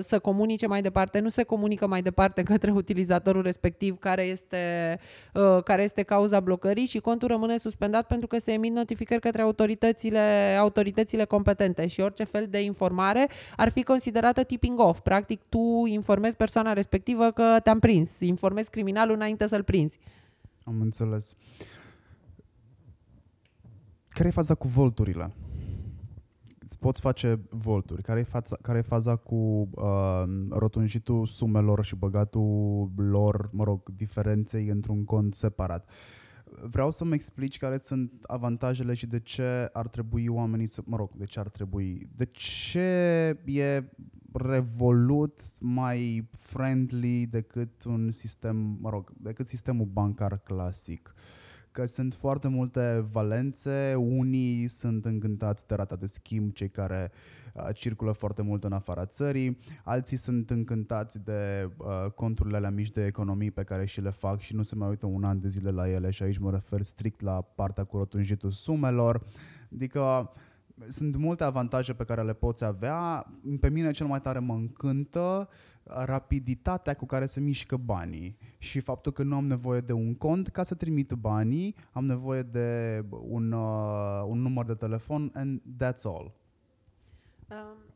[0.00, 4.98] să comunice mai departe, nu se comunică mai departe către utilizatorul respectiv care este,
[5.64, 10.56] care este cauza blocării și contul rămâne suspendat pentru că se emit notificări către autoritățile,
[10.60, 15.00] autoritățile competente și orice fel de informare ar fi considerată tipping off.
[15.00, 19.98] Practic, tu informezi persoana respectivă că te-am prins, informezi criminalul înainte să-l prinzi.
[20.64, 21.34] Am înțeles.
[24.08, 25.30] Care e faza cu volturile?
[26.70, 28.02] Îți poți face volturi.
[28.02, 33.90] Care e faza, care e faza cu uh, rotunjitul sumelor și băgatul lor, mă rog,
[33.96, 35.88] diferenței într-un cont separat?
[36.62, 41.10] Vreau să-mi explici care sunt avantajele și de ce ar trebui oamenii să, mă rog,
[41.14, 42.80] de ce ar trebui, de ce
[43.44, 43.84] e
[44.32, 51.14] Revolut mai friendly decât un sistem, mă rog, decât sistemul bancar clasic.
[51.72, 57.10] Că sunt foarte multe valențe, unii sunt încântați de rata de schimb, cei care
[57.54, 62.90] uh, circulă foarte mult în afara țării, alții sunt încântați de uh, conturile alea mici
[62.90, 65.48] de economii pe care și le fac și nu se mai uită un an de
[65.48, 69.26] zile la ele și aici mă refer strict la partea cu rotunjitul sumelor.
[69.72, 70.48] Adică uh,
[70.88, 73.26] sunt multe avantaje pe care le poți avea.
[73.60, 75.48] Pe mine cel mai tare mă încântă
[75.82, 80.48] rapiditatea cu care se mișcă banii și faptul că nu am nevoie de un cont
[80.48, 86.02] ca să trimit banii, am nevoie de un, uh, un număr de telefon and that's
[86.02, 86.32] all.
[87.48, 87.89] Um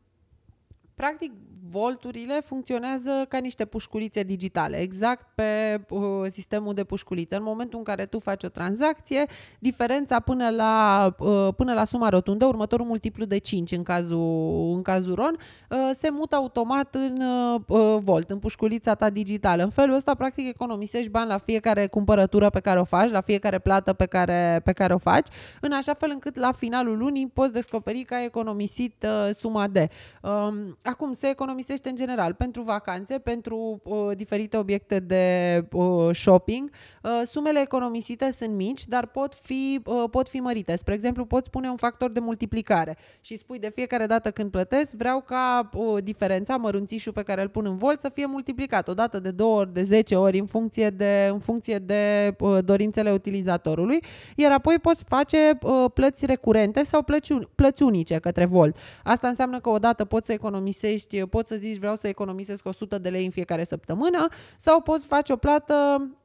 [0.95, 1.31] Practic,
[1.69, 7.35] volturile funcționează ca niște pușculițe digitale, exact pe uh, sistemul de pușculiță.
[7.35, 9.25] În momentul în care tu faci o tranzacție,
[9.59, 14.81] diferența până la, uh, până la suma rotundă, următorul multiplu de 5 în cazul, în
[14.81, 15.37] cazul RON,
[15.69, 19.63] uh, se mută automat în uh, uh, volt, în pușculița ta digitală.
[19.63, 23.59] În felul ăsta, practic, economisești bani la fiecare cumpărătură pe care o faci, la fiecare
[23.59, 25.27] plată pe care, pe care o faci,
[25.61, 29.89] în așa fel încât la finalul lunii poți descoperi că ai economisit uh, suma de.
[30.21, 36.69] Um, Acum se economisește în general pentru vacanțe, pentru uh, diferite obiecte de uh, shopping.
[37.03, 40.75] Uh, sumele economisite sunt mici, dar pot fi, uh, pot fi mărite.
[40.75, 44.91] Spre exemplu, poți pune un factor de multiplicare și spui de fiecare dată când plătesc,
[44.91, 48.93] vreau ca uh, diferența, mărunțișul pe care îl pun în volt, să fie multiplicat o
[48.93, 53.11] dată de două ori, de 10 ori, în funcție de, în funcție de uh, dorințele
[53.11, 54.03] utilizatorului,
[54.35, 58.77] iar apoi poți face uh, plăți recurente sau plăți, plăți unice către volt.
[59.03, 62.97] Asta înseamnă că odată poți să economisești economisești, poți să zici vreau să economisesc 100
[62.97, 65.73] de lei în fiecare săptămână sau poți face o plată,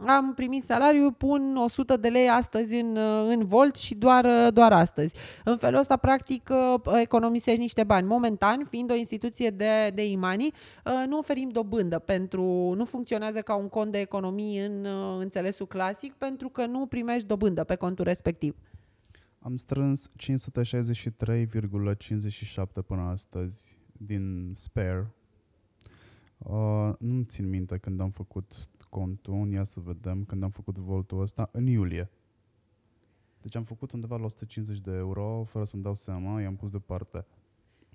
[0.06, 2.96] am primit salariu, pun 100 de lei astăzi în,
[3.28, 5.14] în Volt și doar, doar astăzi.
[5.44, 6.50] În felul ăsta, practic,
[7.00, 8.06] economisești niște bani.
[8.06, 10.52] Momentan, fiind o instituție de, de imani,
[11.06, 14.86] nu oferim dobândă pentru, nu funcționează ca un cont de economii în
[15.18, 18.56] înțelesul clasic pentru că nu primești dobândă pe contul respectiv.
[19.38, 20.16] Am strâns 563,57
[22.86, 25.14] până astăzi din Spare.
[26.38, 31.20] Uh, nu țin minte când am făcut contul, ia să vedem, când am făcut voltul
[31.20, 32.10] ăsta, în iulie.
[33.42, 37.26] Deci am făcut undeva la 150 de euro, fără să-mi dau seama, i-am pus deoparte.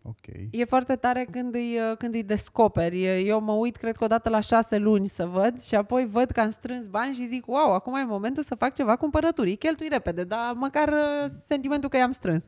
[0.07, 0.25] Ok.
[0.51, 3.27] E foarte tare când îi, când îi descoperi.
[3.27, 6.31] Eu mă uit, cred că o dată la șase luni să văd și apoi văd
[6.31, 9.49] că am strâns bani și zic, wow, acum e momentul să fac ceva cumpărături.
[9.49, 12.43] Îi cheltui repede, dar măcar uh, sentimentul că i-am strâns.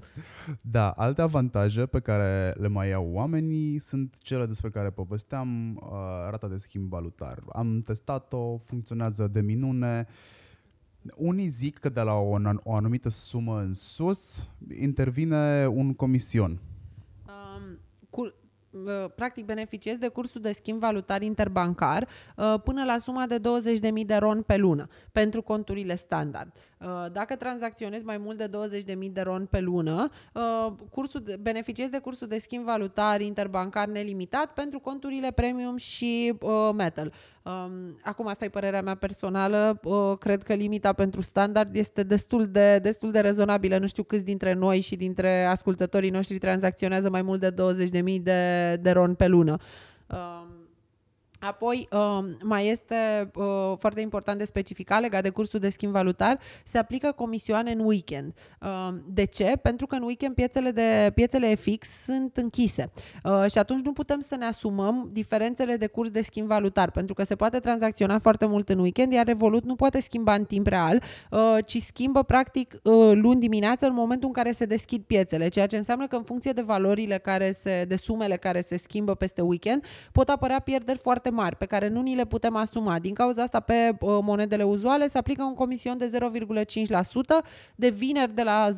[0.62, 5.90] Da, alte avantaje pe care le mai au oamenii sunt cele despre care povesteam, uh,
[6.30, 7.44] rata de schimb valutar.
[7.54, 10.08] Am testat-o, funcționează de minune.
[11.16, 16.60] Unii zic că de la o, o anumită sumă în sus intervine un comision
[19.16, 24.16] practic beneficiezi de cursul de schimb valutar interbancar uh, până la suma de 20.000 de
[24.16, 26.52] ron pe lună pentru conturile standard.
[26.82, 28.50] Uh, dacă tranzacționezi mai mult de
[29.08, 33.88] 20.000 de ron pe lună, uh, cursul de, beneficiezi de cursul de schimb valutar interbancar
[33.88, 36.34] nelimitat pentru conturile premium și
[36.76, 37.14] metal.
[37.44, 39.82] Um, acum asta e părerea mea personală,
[40.20, 43.78] cred că limita pentru standard este destul de, destul de rezonabilă.
[43.78, 48.76] Nu știu câți dintre noi și dintre ascultătorii noștri tranzacționează mai mult de 20.000 de,
[48.82, 49.58] de ron pe lună.
[50.08, 50.57] Um,
[51.40, 56.40] Apoi, uh, mai este uh, foarte important de specificat legat de cursul de schimb valutar,
[56.64, 58.34] se aplică comisioane în weekend.
[58.62, 59.54] Uh, de ce?
[59.62, 62.92] Pentru că în weekend piețele, de, piețele FX sunt închise
[63.50, 67.24] și atunci nu putem să ne asumăm diferențele de curs de schimb valutar, pentru că
[67.24, 71.02] se poate tranzacționa foarte mult în weekend, iar Revolut nu poate schimba în timp real,
[71.66, 72.76] ci schimbă practic
[73.14, 76.52] luni dimineață în momentul în care se deschid piețele, ceea ce înseamnă că în funcție
[76.52, 81.27] de valorile care se, de sumele care se schimbă peste weekend, pot apărea pierderi foarte
[81.28, 83.00] foarte mari pe care nu ni le putem asuma.
[83.00, 86.12] Din cauza asta, pe uh, monedele uzuale se aplică un comision de
[86.66, 88.76] 0,5% de vineri de la 0,0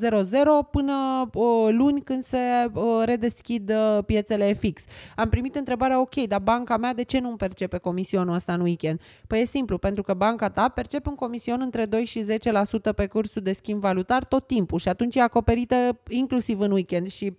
[0.71, 2.37] până uh, luni când se
[2.73, 3.73] uh, redeschid
[4.05, 4.83] piețele fix.
[5.15, 8.99] Am primit întrebarea, ok, dar banca mea de ce nu percepe comisionul ăsta în weekend?
[9.27, 13.05] Păi e simplu, pentru că banca ta percepe un comision între 2 și 10% pe
[13.05, 17.33] cursul de schimb valutar tot timpul și atunci e acoperită inclusiv în weekend și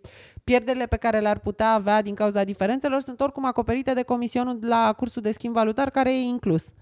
[0.44, 4.92] pierderile pe care le-ar putea avea din cauza diferențelor sunt oricum acoperite de comisionul la
[4.96, 6.72] cursul de schimb valutar care e inclus.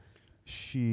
[0.43, 0.87] Și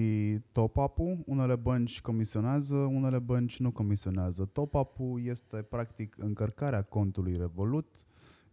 [0.52, 4.50] top-up-ul, unele bănci comisionează, unele bănci nu comisionează.
[4.54, 7.88] Top-up-ul este practic încărcarea contului Revolut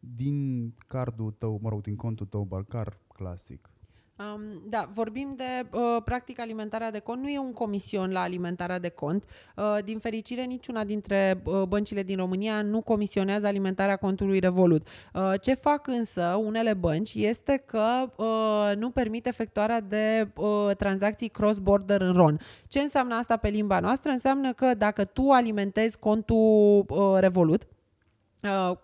[0.01, 3.70] din cardul tău, mă rog, din contul tău bancar clasic.
[4.18, 7.22] Um, da, vorbim de uh, practic alimentarea de cont.
[7.22, 9.25] Nu e un comision la alimentarea de cont.
[9.57, 14.87] Uh, din fericire, niciuna dintre uh, băncile din România nu comisionează alimentarea contului Revolut.
[15.14, 21.29] Uh, ce fac însă unele bănci este că uh, nu permit efectuarea de uh, tranzacții
[21.29, 22.40] cross-border în RON.
[22.68, 24.11] Ce înseamnă asta pe limba noastră?
[24.11, 27.79] Înseamnă că dacă tu alimentezi contul uh, Revolut, Uh,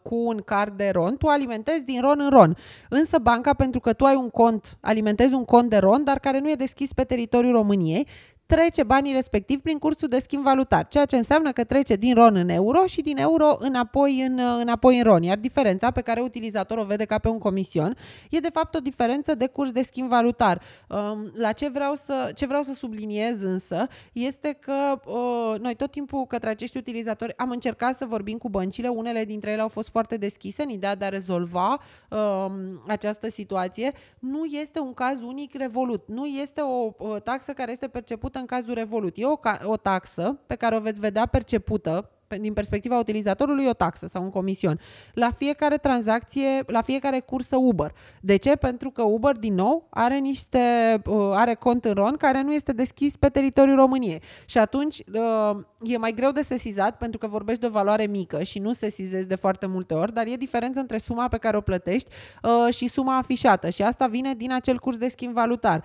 [0.03, 2.57] cu un card de RON, tu alimentezi din RON în RON.
[2.89, 6.39] Însă banca, pentru că tu ai un cont, alimentezi un cont de RON, dar care
[6.39, 8.07] nu e deschis pe teritoriul României,
[8.49, 12.35] trece banii respectiv prin cursul de schimb valutar, ceea ce înseamnă că trece din RON
[12.35, 15.23] în euro și din euro înapoi în, înapoi în RON.
[15.23, 17.97] Iar diferența pe care utilizatorul o vede ca pe un comision
[18.31, 20.63] e de fapt o diferență de curs de schimb valutar.
[20.89, 25.91] Um, la ce vreau să, ce vreau să subliniez însă este că uh, noi tot
[25.91, 29.89] timpul către acești utilizatori am încercat să vorbim cu băncile, unele dintre ele au fost
[29.89, 31.69] foarte deschise în ideea de a rezolva
[32.09, 33.93] um, această situație.
[34.19, 38.47] Nu este un caz unic Revolut, nu este o, o taxă care este percepută în
[38.47, 39.13] cazul Revolut.
[39.17, 44.07] E o, o taxă pe care o veți vedea percepută din perspectiva utilizatorului, o taxă
[44.07, 44.81] sau un comision.
[45.13, 47.95] La fiecare tranzacție, la fiecare cursă Uber.
[48.21, 48.57] De ce?
[48.57, 50.59] Pentru că Uber, din nou, are niște,
[51.07, 54.23] uh, are cont în RON care nu este deschis pe teritoriul României.
[54.45, 58.43] Și atunci uh, e mai greu de sesizat pentru că vorbești de o valoare mică
[58.43, 61.61] și nu sesizezi de foarte multe ori, dar e diferența între suma pe care o
[61.61, 62.09] plătești
[62.43, 65.85] uh, și suma afișată și asta vine din acel curs de schimb valutar.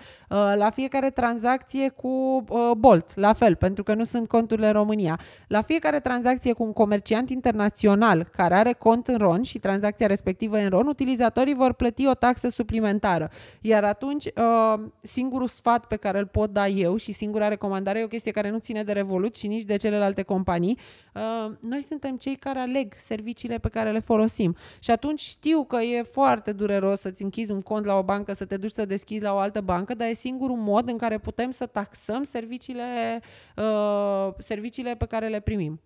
[0.54, 2.44] La fiecare tranzacție cu
[2.76, 5.20] Bolt, la fel, pentru că nu sunt conturile în România.
[5.48, 10.06] La fiecare tranzacție tranzacție cu un comerciant internațional care are cont în RON și tranzacția
[10.06, 13.30] respectivă în RON, utilizatorii vor plăti o taxă suplimentară.
[13.60, 18.04] Iar atunci, uh, singurul sfat pe care îl pot da eu și singura recomandare e
[18.04, 20.78] o chestie care nu ține de Revolut și nici de celelalte companii.
[21.14, 24.56] Uh, noi suntem cei care aleg serviciile pe care le folosim.
[24.78, 28.44] Și atunci știu că e foarte dureros să-ți închizi un cont la o bancă, să
[28.44, 31.50] te duci să deschizi la o altă bancă, dar e singurul mod în care putem
[31.50, 33.20] să taxăm serviciile,
[33.56, 35.80] uh, serviciile pe care le primim.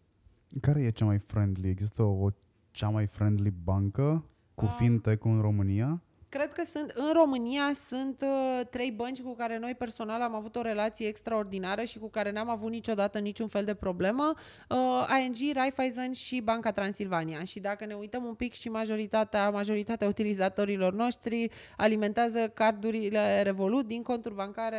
[0.61, 1.69] Care e cea mai friendly?
[1.69, 2.29] Există o
[2.71, 4.25] cea mai friendly bancă
[4.55, 4.75] cu Ah.
[4.79, 6.03] fintech în România?
[6.31, 10.57] Cred că sunt, în România sunt uh, trei bănci cu care noi personal am avut
[10.57, 14.35] o relație extraordinară și cu care n-am avut niciodată niciun fel de problemă.
[14.69, 17.45] Uh, ING, Raiffeisen și Banca Transilvania.
[17.45, 24.03] Și dacă ne uităm un pic și majoritatea, majoritatea utilizatorilor noștri alimentează cardurile Revolut din
[24.03, 24.79] conturi bancare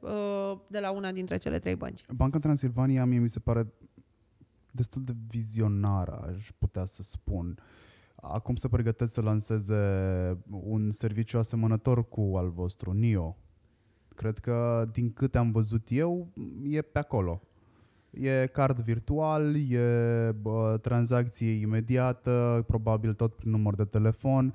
[0.00, 2.04] uh, de la una dintre cele trei bănci.
[2.14, 3.66] Banca Transilvania mie mi se pare
[4.74, 7.58] destul de vizionară, aș putea să spun.
[8.14, 9.74] Acum se pregătesc să lanseze
[10.50, 13.36] un serviciu asemănător cu al vostru, NIO.
[14.14, 17.42] Cred că, din câte am văzut eu, e pe acolo.
[18.10, 24.54] E card virtual, e bă, tranzacție imediată, probabil tot prin număr de telefon.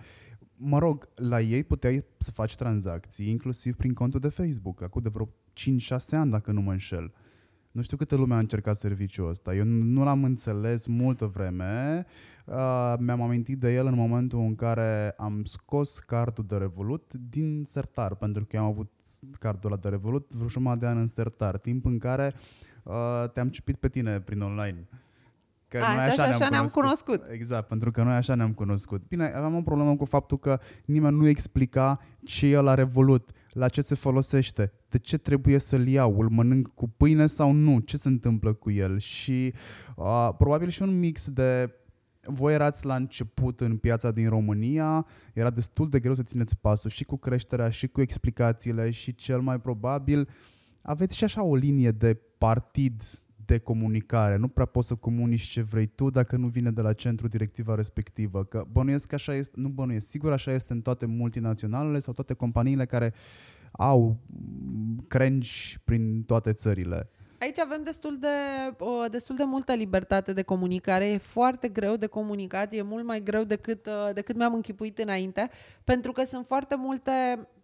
[0.55, 5.09] Mă rog, la ei puteai să faci tranzacții, inclusiv prin contul de Facebook, acum de
[5.09, 7.13] vreo 5-6 ani, dacă nu mă înșel.
[7.71, 9.55] Nu știu câte lume a încercat serviciul ăsta.
[9.55, 12.05] Eu nu l-am înțeles multă vreme.
[12.45, 17.65] Uh, mi-am amintit de el în momentul în care am scos cardul de Revolut din
[17.67, 18.91] sertar, pentru că eu am avut
[19.39, 22.33] cardul ăla de Revolut vreo jumătate de an în sertar, timp în care
[22.83, 22.93] uh,
[23.33, 24.87] te-am cipit pe tine prin online.
[25.67, 27.21] Că A, și așa- așa ne-am cunoscut.
[27.31, 29.07] Exact, pentru că noi așa ne-am cunoscut.
[29.07, 33.67] Bine, aveam o problemă cu faptul că nimeni nu explica ce e la Revolut, la
[33.67, 37.97] ce se folosește, de ce trebuie să-l iau, îl mănânc cu pâine sau nu, ce
[37.97, 38.99] se întâmplă cu el.
[38.99, 39.53] Și
[39.95, 41.73] uh, probabil și un mix de
[42.21, 46.89] voi erați la început în piața din România, era destul de greu să țineți pasul
[46.89, 50.29] și cu creșterea și cu explicațiile și cel mai probabil
[50.81, 53.01] aveți și așa o linie de partid
[53.49, 54.35] de comunicare.
[54.37, 57.75] Nu prea poți să comunici ce vrei tu dacă nu vine de la centru directiva
[57.75, 58.43] respectivă.
[58.43, 62.33] Că bănuiesc că așa este, nu bănuiesc, sigur așa este în toate multinaționalele sau toate
[62.33, 63.13] companiile care
[63.71, 67.09] au mm, crengi prin toate țările.
[67.39, 68.27] Aici avem destul de,
[68.79, 73.21] uh, destul de multă libertate de comunicare, e foarte greu de comunicat, e mult mai
[73.23, 75.49] greu decât, uh, decât mi-am închipuit înainte,
[75.83, 77.58] pentru că sunt foarte multe uh,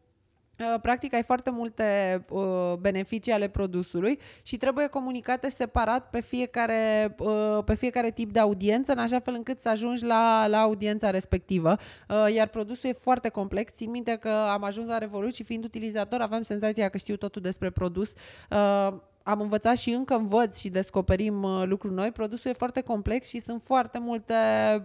[0.82, 1.84] Practic ai foarte multe
[2.30, 8.40] uh, beneficii ale produsului și trebuie comunicate separat pe fiecare, uh, pe fiecare tip de
[8.40, 11.78] audiență, în așa fel încât să ajungi la, la audiența respectivă.
[12.10, 13.74] Uh, iar produsul e foarte complex.
[13.74, 17.42] Țin minte că am ajuns la Revolut și fiind utilizator aveam senzația că știu totul
[17.42, 18.14] despre produs.
[18.50, 18.94] Uh,
[19.28, 22.12] am învățat și încă învăț și descoperim uh, lucruri noi.
[22.12, 24.34] Produsul e foarte complex și sunt foarte multe,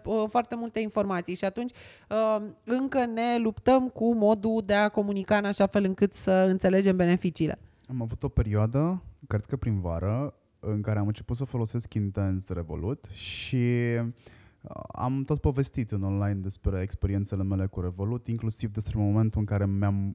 [0.04, 1.70] uh, foarte multe informații și atunci
[2.10, 6.96] uh, încă ne luptăm cu modul de a comunica în așa fel încât să înțelegem
[6.96, 7.58] beneficiile.
[7.88, 12.48] Am avut o perioadă, cred că prin vară, în care am început să folosesc intens
[12.48, 13.74] Revolut și
[14.62, 19.46] uh, am tot povestit în online despre experiențele mele cu Revolut, inclusiv despre momentul în
[19.46, 20.14] care mi-am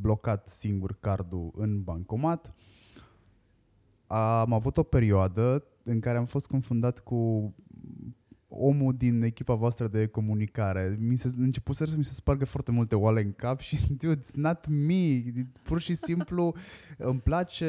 [0.00, 2.54] blocat singur cardul în bancomat.
[4.12, 7.54] Am avut o perioadă în care am fost confundat cu
[8.48, 10.96] omul din echipa voastră de comunicare.
[11.00, 14.34] Mi se început să mi se spargă foarte multe oale în cap și, dude, it's
[14.34, 15.22] not me.
[15.62, 16.54] Pur și simplu
[16.96, 17.66] îmi place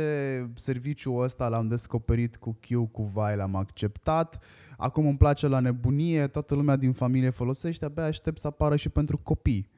[0.55, 4.43] serviciul ăsta, l-am descoperit cu Q, cu Vai, l-am acceptat.
[4.77, 8.89] Acum îmi place la nebunie, toată lumea din familie folosește, abia aștept să apară și
[8.89, 9.69] pentru copii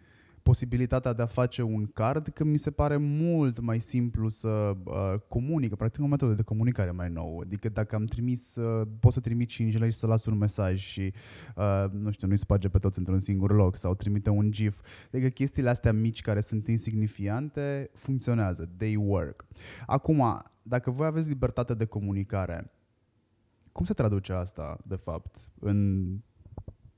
[0.43, 5.13] posibilitatea de a face un card, că mi se pare mult mai simplu să uh,
[5.27, 7.41] comunică, practic o metodă de comunicare mai nouă.
[7.41, 10.79] Adică dacă am trimis, uh, pot să trimit 5 lei și să las un mesaj
[10.79, 11.13] și,
[11.55, 14.81] uh, nu știu, nu-i sparge pe toți într-un singur loc sau trimite un GIF.
[15.13, 19.45] Adică chestiile astea mici care sunt insignifiante funcționează, they work.
[19.85, 22.71] Acum, dacă voi aveți libertate de comunicare,
[23.71, 26.09] cum se traduce asta, de fapt, în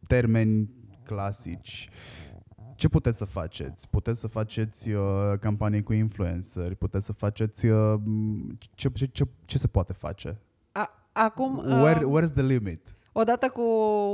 [0.08, 0.70] termeni
[1.04, 1.90] clasici?
[2.76, 3.90] Ce puteți să faceți?
[3.90, 8.00] Puteți să faceți uh, campanii cu influenceri, puteți să faceți uh,
[8.74, 10.40] ce, ce, ce, ce se poate face?
[10.72, 12.96] A, acum, Where, uh, where's the limit?
[13.18, 13.62] Odată cu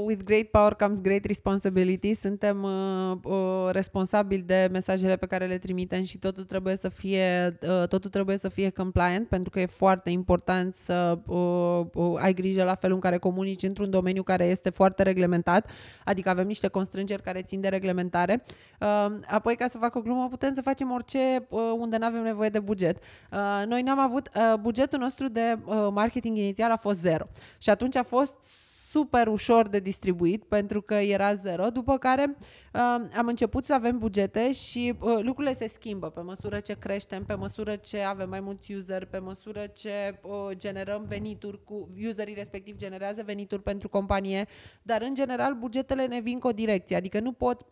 [0.05, 5.57] With Great Power Comes Great Responsibility, suntem uh, uh, responsabili de mesajele pe care le
[5.57, 9.65] trimitem și totul trebuie să fie, uh, totul trebuie să fie compliant, pentru că e
[9.65, 14.45] foarte important să uh, uh, ai grijă la felul în care comunici într-un domeniu care
[14.45, 15.69] este foarte reglementat,
[16.05, 18.43] adică avem niște constrângeri care țin de reglementare.
[18.79, 22.23] Uh, apoi, ca să fac o glumă, putem să facem orice uh, unde nu avem
[22.23, 22.97] nevoie de buget.
[23.31, 27.27] Uh, noi n-am avut, uh, bugetul nostru de uh, marketing inițial a fost zero
[27.57, 32.81] și atunci a fost super ușor de distribuit pentru că era zero, după care uh,
[33.15, 37.33] am început să avem bugete și uh, lucrurile se schimbă pe măsură ce creștem, pe
[37.33, 42.75] măsură ce avem mai mulți user, pe măsură ce uh, generăm venituri cu userii respectiv
[42.75, 44.47] generează venituri pentru companie,
[44.81, 47.65] dar în general bugetele ne vin cu o direcție, adică nu pot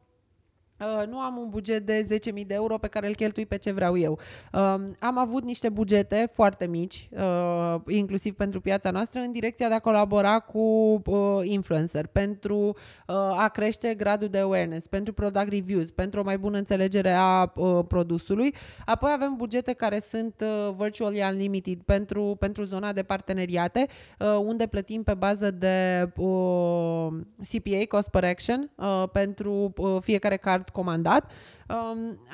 [0.79, 3.71] Uh, nu am un buget de 10.000 de euro pe care îl cheltui pe ce
[3.71, 4.19] vreau eu.
[4.53, 4.59] Uh,
[4.99, 9.79] am avut niște bugete foarte mici, uh, inclusiv pentru piața noastră, în direcția de a
[9.79, 10.59] colabora cu
[11.05, 16.37] uh, influencer, pentru uh, a crește gradul de awareness, pentru product reviews, pentru o mai
[16.37, 18.55] bună înțelegere a uh, produsului.
[18.85, 23.87] Apoi avem bugete care sunt uh, virtually unlimited pentru, pentru zona de parteneriate,
[24.19, 27.07] uh, unde plătim pe bază de uh,
[27.51, 31.25] CPA, cost per action, uh, pentru uh, fiecare card comandat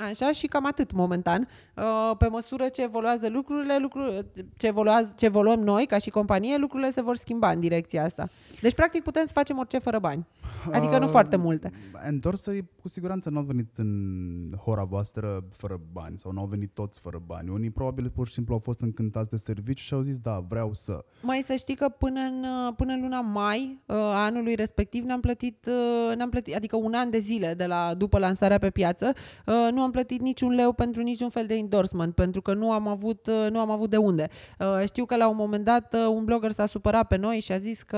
[0.09, 1.47] Așa și cam atât momentan.
[1.75, 4.25] Uh, pe măsură ce evoluează lucrurile, lucruri,
[4.57, 8.29] ce, evoluează, ce evoluăm noi ca și companie, lucrurile se vor schimba în direcția asta.
[8.61, 10.27] Deci, practic, putem să facem orice fără bani.
[10.71, 11.71] Adică nu uh, foarte multe.
[12.07, 16.71] Endorsării cu siguranță nu au venit în hora voastră fără bani sau nu au venit
[16.73, 17.49] toți fără bani.
[17.49, 20.73] Unii probabil pur și simplu au fost încântați de serviciu și au zis da, vreau
[20.73, 21.05] să.
[21.21, 25.19] Mai să știi că până în, uh, până în luna mai uh, anului respectiv ne-am
[25.19, 25.69] plătit,
[26.15, 29.13] ne-am plătit, adică un an de zile de la, după lansarea pe piață,
[29.45, 32.87] Uh, nu am plătit niciun leu pentru niciun fel de endorsement, pentru că nu am
[32.87, 34.27] avut, uh, nu am avut de unde.
[34.59, 37.57] Uh, știu că la un moment dat un blogger s-a supărat pe noi și a
[37.57, 37.97] zis că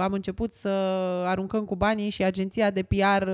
[0.00, 0.68] am început să
[1.26, 3.28] aruncăm cu banii și agenția de PR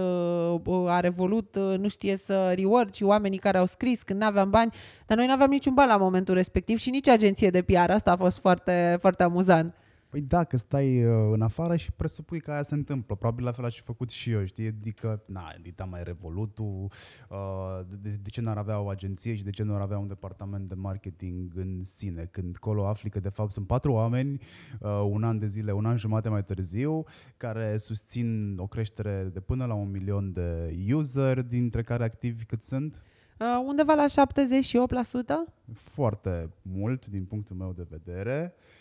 [0.86, 4.72] a revolut, nu știe să reward și oamenii care au scris când nu aveam bani,
[5.06, 7.90] dar noi nu aveam niciun ban la momentul respectiv și nici agenție de PR.
[7.90, 9.74] Asta a fost foarte, foarte amuzant.
[10.10, 13.14] Păi da, că stai uh, în afară și presupui că aia se întâmplă.
[13.14, 14.66] Probabil la fel aș fi făcut și eu, știi?
[14.66, 16.90] Adică, na, edita mai Revolutul,
[17.28, 20.06] uh, de, de ce n-ar avea o agenție și de ce nu ar avea un
[20.06, 22.28] departament de marketing în sine?
[22.30, 24.40] Când colo afli că de fapt sunt patru oameni,
[24.80, 27.04] uh, un an de zile, un an jumate mai târziu,
[27.36, 32.62] care susțin o creștere de până la un milion de user, dintre care activi cât
[32.62, 33.02] sunt?
[33.40, 35.52] Uh, undeva la 78%.
[35.74, 38.54] Foarte mult din punctul meu de vedere.
[38.56, 38.78] Uh,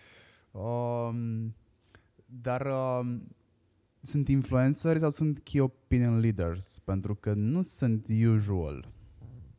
[0.51, 1.55] Um,
[2.25, 3.19] dar um,
[4.01, 6.79] sunt influenceri sau sunt key opinion leaders?
[6.79, 8.91] Pentru că nu sunt usual.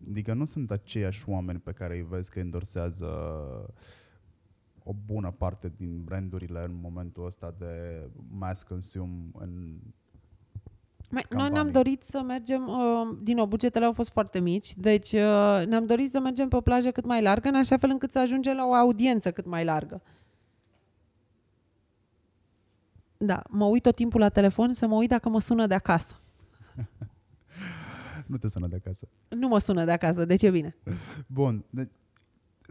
[0.08, 3.06] Adică nu sunt aceiași oameni pe care îi vezi că endorsează
[4.84, 9.78] o bună parte din brandurile în momentul ăsta de mass consume în
[11.10, 15.12] mai, noi ne-am dorit să mergem, uh, din nou, bugetele au fost foarte mici, deci
[15.12, 18.12] uh, ne-am dorit să mergem pe o plajă cât mai largă, în așa fel încât
[18.12, 20.02] să ajungem la o audiență cât mai largă.
[23.24, 26.20] Da, mă uit tot timpul la telefon să mă uit dacă mă sună de acasă.
[28.26, 29.08] nu te sună de acasă.
[29.28, 30.76] Nu mă sună de acasă, de ce bine?
[31.26, 31.88] Bun, de-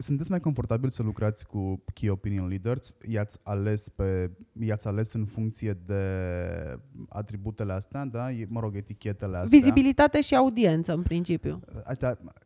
[0.00, 2.96] sunteți mai confortabil să lucrați cu Key Opinion Leaders?
[3.08, 4.30] I-ați ales, pe,
[4.60, 6.02] i-ați ales în funcție de
[7.08, 8.26] atributele astea, da?
[8.48, 9.58] Mă rog, etichetele astea.
[9.58, 11.60] Vizibilitate și audiență, în principiu.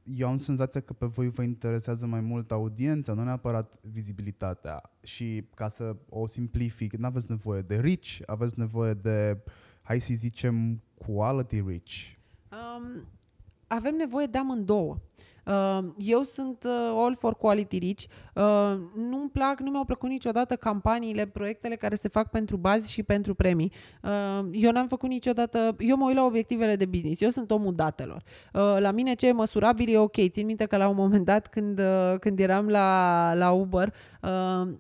[0.02, 4.82] Eu am senzația că pe voi vă interesează mai mult audiența, nu neapărat vizibilitatea.
[5.02, 9.38] Și ca să o simplific, nu aveți nevoie de reach, aveți nevoie de,
[9.82, 11.92] hai să zicem, quality reach.
[12.50, 13.08] Um,
[13.66, 14.92] avem nevoie de amândouă.
[14.92, 15.33] Uh,
[15.96, 18.04] eu sunt uh, all for quality rich.
[18.34, 18.42] Uh,
[18.96, 23.34] nu-mi plac, nu mi-au plăcut niciodată campaniile, proiectele care se fac pentru bazi și pentru
[23.34, 23.72] premii.
[24.52, 28.22] Eu n-am făcut niciodată, eu mă uit la obiectivele de business, eu sunt omul datelor.
[28.78, 30.16] La mine ce e măsurabil e ok.
[30.28, 31.80] Țin minte că la un moment dat când,
[32.20, 33.94] când eram la, la Uber,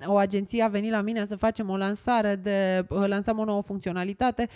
[0.06, 4.48] o agenție a venit la mine să facem o lansare de, lansăm o nouă funcționalitate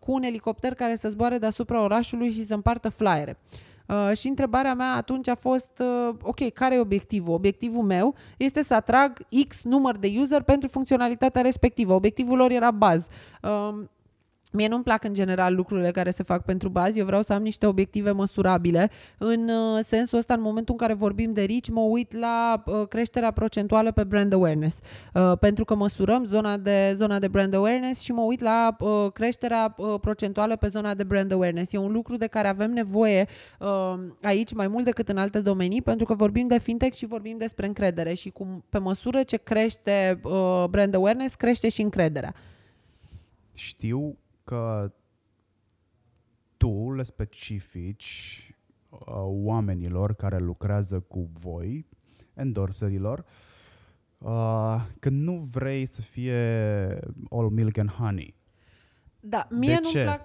[0.00, 3.38] cu un elicopter care să zboare deasupra orașului și să împartă flyere.
[3.40, 3.67] Uh,
[4.12, 7.34] și întrebarea mea atunci a fost, uh, ok, care e obiectivul?
[7.34, 9.18] Obiectivul meu este să atrag
[9.48, 11.94] X număr de user pentru funcționalitatea respectivă.
[11.94, 13.06] Obiectivul lor era baz.
[13.42, 13.84] Uh,
[14.52, 17.42] Mie nu-mi plac în general lucrurile care se fac pentru bazi, eu vreau să am
[17.42, 18.90] niște obiective măsurabile.
[19.18, 22.88] În uh, sensul ăsta, în momentul în care vorbim de RICI, mă uit la uh,
[22.88, 24.78] creșterea procentuală pe brand awareness,
[25.14, 28.76] uh, pentru că măsurăm zona de, zona de brand awareness și mă uit la
[29.12, 31.72] creșterea procentuală pe zona de brand awareness.
[31.72, 33.26] E un lucru de care avem nevoie
[34.22, 37.66] aici mai mult decât în alte domenii, pentru că vorbim de fintech și vorbim despre
[37.66, 40.20] încredere și cum pe măsură ce crește
[40.70, 42.34] brand awareness, crește și încrederea.
[43.52, 44.16] știu
[44.48, 44.92] că
[46.56, 48.42] tu le specifici
[48.88, 51.86] uh, oamenilor care lucrează cu voi,
[52.34, 53.24] endorserilor,
[54.18, 56.38] uh, că nu vrei să fie
[57.30, 58.34] all milk and honey.
[59.20, 60.02] Da, mie De nu ce?
[60.02, 60.20] plac...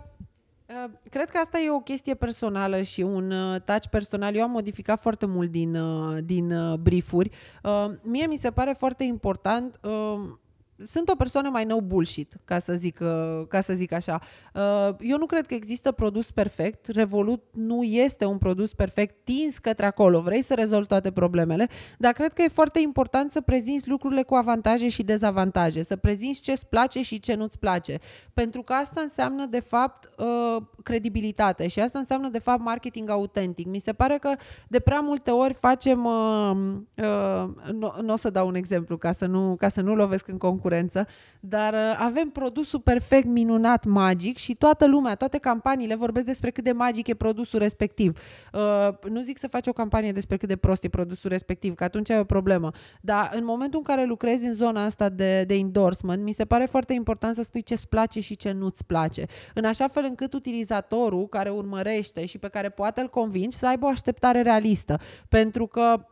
[0.69, 4.35] Uh, Cred că asta e o chestie personală și un uh, touch personal.
[4.35, 7.29] Eu am modificat foarte mult din, uh, din uh, briefuri.
[7.63, 10.33] Uh, Mie mi se pare foarte important uh,
[10.77, 14.19] sunt o persoană mai nou bullshit, ca să zic, uh, ca să zic așa.
[14.53, 16.87] Uh, Eu nu cred că există produs perfect.
[16.87, 20.21] Revolut nu este un produs perfect tins către acolo.
[20.21, 21.67] Vrei să rezolvi toate problemele,
[21.97, 26.41] dar cred că e foarte important să prezinți lucrurile cu avantaje și dezavantaje, să prezinți
[26.41, 27.99] ce-ți place și ce nu-ți place.
[28.33, 33.67] Pentru că asta înseamnă, de fapt, uh, credibilitate și asta înseamnă, de fapt, marketing autentic.
[33.67, 34.35] Mi se pare că
[34.67, 36.05] de prea multe ori facem...
[36.05, 36.51] Uh,
[36.97, 40.27] uh, nu, nu o să dau un exemplu ca să nu, ca să nu lovesc
[40.27, 41.07] în concurență,
[41.39, 46.63] dar uh, avem produsul perfect, minunat, magic și toată lumea, toate campaniile vorbesc despre cât
[46.63, 48.19] de magic e produsul respectiv.
[48.53, 51.83] Uh, nu zic să faci o campanie despre cât de prost e produsul respectiv, că
[51.83, 52.71] atunci ai o problemă.
[53.01, 56.65] Dar în momentul în care lucrezi în zona asta de, de endorsement, mi se pare
[56.65, 59.25] foarte important să spui ce-ți place și ce nu-ți place.
[59.53, 63.85] În așa fel încât utilizatorul care urmărește și pe care poate îl convingi să aibă
[63.85, 64.99] o așteptare realistă.
[65.29, 66.05] Pentru că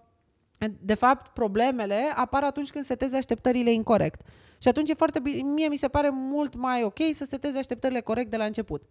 [0.81, 4.21] de fapt, problemele apar atunci când setezi așteptările incorrect.
[4.57, 8.01] Și atunci e foarte bine, mie mi se pare mult mai ok să setezi așteptările
[8.01, 8.83] corect de la început.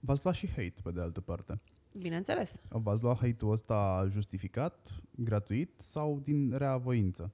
[0.00, 1.60] V-ați luat și hate pe de altă parte.
[2.00, 2.54] Bineînțeles.
[2.68, 7.32] V-ați luat hate-ul ăsta justificat, gratuit sau din rea voință?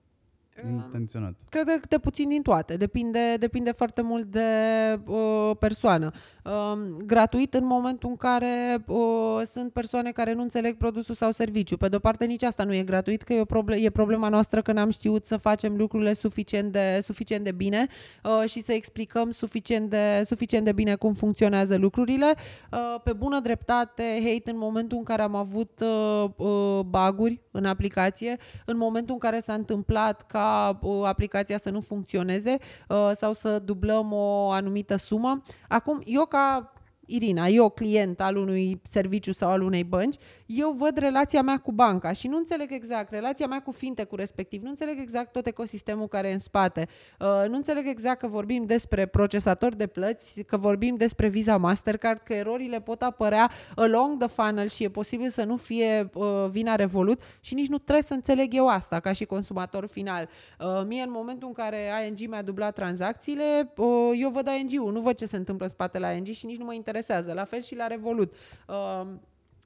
[0.64, 1.34] Intenționat.
[1.48, 2.76] Cred că câte puțin din toate.
[2.76, 4.40] Depinde, depinde foarte mult de
[5.06, 6.10] uh, persoană.
[6.44, 11.76] Uh, gratuit în momentul în care uh, sunt persoane care nu înțeleg produsul sau serviciu.
[11.76, 14.62] Pe de-o parte, nici asta nu e gratuit, că e, o proble- e problema noastră
[14.62, 17.86] că n-am știut să facem lucrurile suficient de, suficient de bine
[18.24, 22.34] uh, și să explicăm suficient de, suficient de bine cum funcționează lucrurile.
[22.72, 27.64] Uh, pe bună dreptate, hate în momentul în care am avut uh, uh, baguri în
[27.64, 30.45] aplicație, în momentul în care s-a întâmplat ca
[30.80, 35.42] uh, aplicația să nu funcționeze uh, sau să dublăm o anumită sumă.
[35.68, 36.72] Acum, eu ca
[37.06, 41.72] Irina, eu client al unui serviciu sau al unei bănci, eu văd relația mea cu
[41.72, 46.06] banca și nu înțeleg exact relația mea cu fintech-ul respectiv, nu înțeleg exact tot ecosistemul
[46.06, 46.88] care e în spate,
[47.20, 52.20] uh, nu înțeleg exact că vorbim despre procesator de plăți, că vorbim despre Visa Mastercard,
[52.20, 56.74] că erorile pot apărea along the funnel și e posibil să nu fie uh, vina
[56.76, 60.28] Revolut și nici nu trebuie să înțeleg eu asta ca și consumator final.
[60.60, 63.86] Uh, mie în momentul în care ING mi-a dublat tranzacțiile, uh,
[64.20, 66.72] eu văd ING-ul, nu văd ce se întâmplă în spatele ING și nici nu mă
[66.72, 66.95] interesează.
[67.32, 68.34] La fel și la Revolut.
[68.68, 69.06] Uh,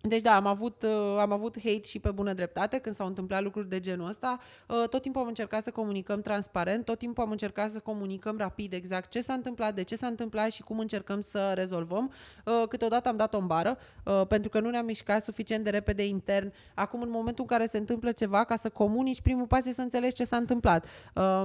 [0.03, 3.43] deci da, am avut, uh, am avut hate și pe bună dreptate când s-au întâmplat
[3.43, 4.39] lucruri de genul ăsta.
[4.69, 8.73] Uh, tot timpul am încercat să comunicăm transparent, tot timpul am încercat să comunicăm rapid
[8.73, 12.13] exact ce s-a întâmplat, de ce s-a întâmplat și cum încercăm să rezolvăm.
[12.45, 16.07] Uh, Câteodată am dat o bară uh, pentru că nu ne-am mișcat suficient de repede
[16.07, 16.53] intern.
[16.75, 19.81] Acum, în momentul în care se întâmplă ceva, ca să comunici, primul pas e să
[19.81, 20.85] înțelegi ce s-a întâmplat.
[21.15, 21.43] Uh,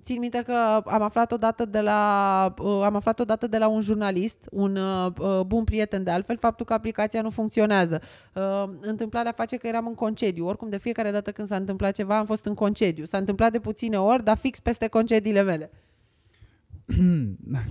[0.00, 3.80] Țin minte că am aflat odată de la, uh, am aflat odată de la un
[3.80, 7.95] jurnalist, un uh, uh, bun prieten de altfel, faptul că aplicația nu funcționează.
[8.34, 10.46] Uh, întâmplarea face că eram în concediu.
[10.46, 13.04] Oricum, de fiecare dată când s-a întâmplat ceva, am fost în concediu.
[13.04, 15.70] S-a întâmplat de puține ori, dar fix peste concediile mele.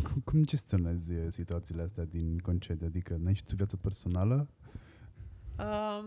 [0.04, 2.88] cum, cum gestionezi eh, situațiile astea din concediu?
[2.88, 4.48] Adică n-ai și tu viață personală?
[5.60, 6.04] Uh,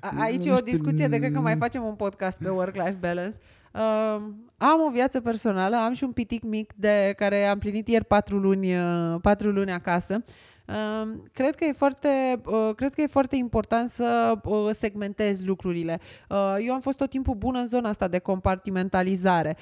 [0.00, 1.60] a- aici Nu e o știu, discuție de cred că mai mm.
[1.60, 3.36] facem un podcast pe work-life balance.
[3.72, 4.22] Uh,
[4.56, 8.38] am o viață personală, am și un pitic mic de care am plinit ieri patru
[8.38, 10.14] luni, uh, patru luni acasă.
[10.14, 10.32] Uh,
[11.32, 16.00] cred că e foarte, uh, cred că e foarte important să uh, segmentezi lucrurile.
[16.28, 19.56] Uh, eu am fost tot timpul bună în zona asta de compartimentalizare.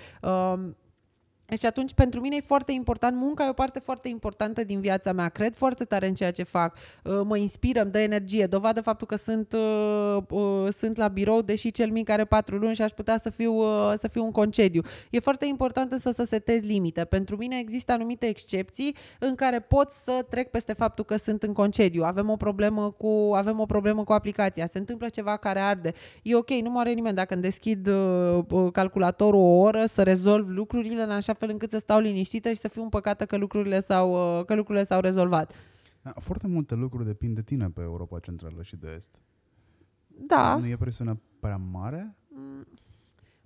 [1.53, 4.80] Uh, și atunci, pentru mine e foarte important, munca e o parte foarte importantă din
[4.80, 5.28] viața mea.
[5.28, 6.76] Cred foarte tare în ceea ce fac.
[7.05, 8.46] Uh, Mă inspiră, îmi dă energie.
[8.46, 12.74] Dovadă faptul că sunt, uh, uh, sunt la birou, deși cel mic are patru luni
[12.74, 14.82] și aș putea să fiu, uh, să fiu în concediu.
[15.11, 17.05] E foarte important însă să setezi limite.
[17.05, 21.53] Pentru mine există anumite excepții în care pot să trec peste faptul că sunt în
[21.53, 22.05] concediu.
[22.05, 24.66] Avem o problemă cu, avem o problemă cu aplicația.
[24.66, 25.92] Se întâmplă ceva care arde.
[26.22, 30.49] E ok, nu moare nimeni dacă îmi deschid uh, uh, calculatorul o oră să rezolv
[30.49, 34.39] lucrurile în așa fel încât să stau liniștită și să fiu împăcată că lucrurile s-au,
[34.39, 35.53] uh, că lucrurile s-au rezolvat.
[36.03, 39.11] Da, Foarte multe lucruri depind de tine pe Europa Centrală și de Est.
[40.07, 40.57] Da.
[40.57, 42.16] Nu e presiunea prea mare?
[42.28, 42.66] Măi,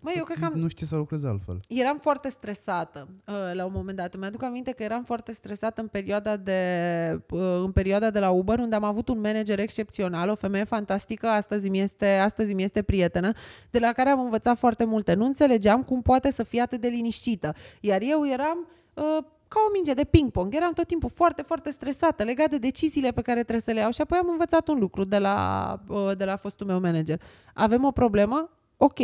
[0.05, 1.57] Să eu cred fii- că am, Nu știi să lucrezi altfel.
[1.69, 4.17] eram foarte stresată uh, la un moment dat.
[4.19, 6.61] Mi-aduc aminte că eram foarte stresată în perioada, de,
[7.31, 11.27] uh, în perioada de la Uber, unde am avut un manager excepțional, o femeie fantastică,
[11.27, 13.33] astăzi mi este, astăzi mi este prietenă,
[13.71, 15.15] de la care am învățat foarte multe.
[15.15, 17.55] Nu înțelegeam cum poate să fie atât de liniștită.
[17.81, 19.05] Iar eu eram uh,
[19.49, 20.55] ca o minge de ping-pong.
[20.55, 23.91] Eram tot timpul foarte, foarte stresată legat de deciziile pe care trebuie să le iau
[23.91, 27.21] și apoi am învățat un lucru de la, uh, de la fostul meu manager.
[27.55, 28.51] Avem o problemă?
[28.77, 28.99] Ok.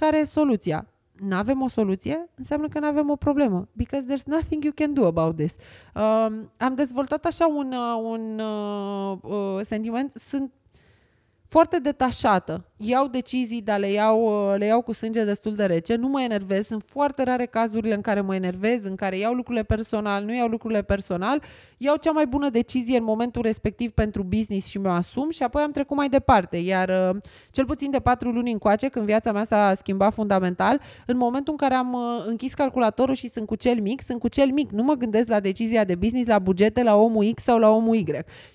[0.00, 0.86] Care e soluția?
[1.18, 3.68] nu avem o soluție, înseamnă că nu avem o problemă.
[3.72, 5.56] Because there's nothing you can do about this.
[5.94, 10.52] Um, am dezvoltat așa un, uh, un uh, uh, sentiment, sunt
[11.48, 12.64] foarte detașată.
[12.76, 15.94] Iau decizii, dar le iau, uh, le iau cu sânge destul de rece.
[15.94, 16.66] Nu mă enervez.
[16.66, 20.48] Sunt foarte rare cazurile în care mă enervez, în care iau lucrurile personal, nu iau
[20.48, 21.42] lucrurile personal.
[21.76, 25.62] Iau cea mai bună decizie în momentul respectiv pentru business și mi-o asum și apoi
[25.62, 26.56] am trecut mai departe.
[26.56, 27.20] Iar uh,
[27.50, 31.58] cel puțin de patru luni încoace, când viața mea s-a schimbat fundamental, în momentul în
[31.58, 34.70] care am uh, închis calculatorul și sunt cu cel mic, sunt cu cel mic.
[34.70, 37.94] Nu mă gândesc la decizia de business, la bugete, la omul X sau la omul
[37.94, 38.04] Y.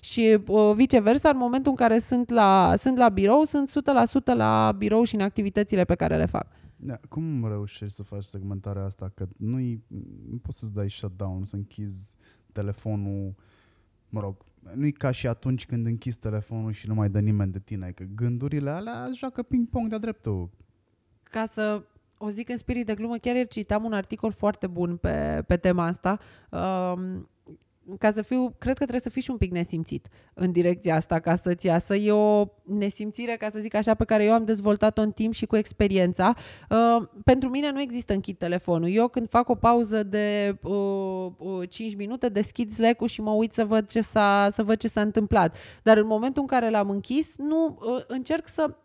[0.00, 0.38] Și
[0.74, 5.14] viceversa, în momentul în care sunt la sunt la birou, sunt 100% la birou și
[5.14, 6.46] în activitățile pe care le fac.
[6.76, 9.12] Da, cum reușești să faci segmentarea asta?
[9.14, 9.58] Că nu
[10.30, 12.16] nu poți să-ți dai shutdown, să închizi
[12.52, 13.34] telefonul,
[14.08, 14.36] mă rog,
[14.74, 17.90] nu e ca și atunci când închizi telefonul și nu mai dă nimeni de tine,
[17.90, 20.50] că gândurile alea joacă ping-pong de-a dreptul.
[21.22, 21.82] Ca să
[22.18, 25.84] o zic în spirit de glumă, chiar citam un articol foarte bun pe, pe tema
[25.84, 26.18] asta.
[26.50, 27.28] Um,
[27.98, 31.20] ca să fiu, cred că trebuie să fii și un pic nesimțit în direcția asta
[31.20, 31.94] ca să-ți iasă.
[31.94, 35.46] E o nesimțire, ca să zic așa, pe care eu am dezvoltat-o în timp și
[35.46, 36.34] cu experiența.
[36.70, 38.88] Uh, pentru mine nu există închid telefonul.
[38.88, 43.52] Eu când fac o pauză de uh, uh, 5 minute, deschid Slack-ul și mă uit
[43.52, 45.56] să văd ce s-a, să văd ce s-a întâmplat.
[45.82, 48.76] Dar în momentul în care l-am închis, nu uh, încerc să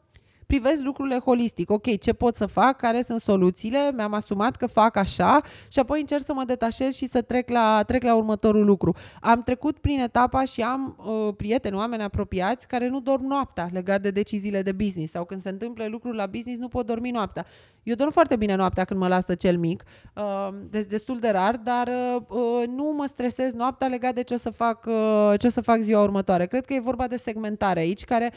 [0.50, 1.72] privesc lucrurile holistic.
[1.72, 6.00] Ok, ce pot să fac, care sunt soluțiile, mi-am asumat că fac așa și apoi
[6.00, 8.96] încerc să mă detașez și să trec la, trec la următorul lucru.
[9.22, 14.02] Am trecut prin etapa și am uh, prieteni, oameni apropiați care nu dorm noaptea legat
[14.02, 17.46] de deciziile de business sau când se întâmplă lucruri la business nu pot dormi noaptea.
[17.84, 19.84] Eu dorm foarte bine noaptea când mă lasă cel mic,
[20.16, 24.34] uh, deci destul de rar, dar uh, uh, nu mă stresez noaptea legat de ce
[24.34, 26.46] o să fac, uh, ce o să fac ziua următoare.
[26.46, 28.34] Cred că e vorba de segmentare aici, care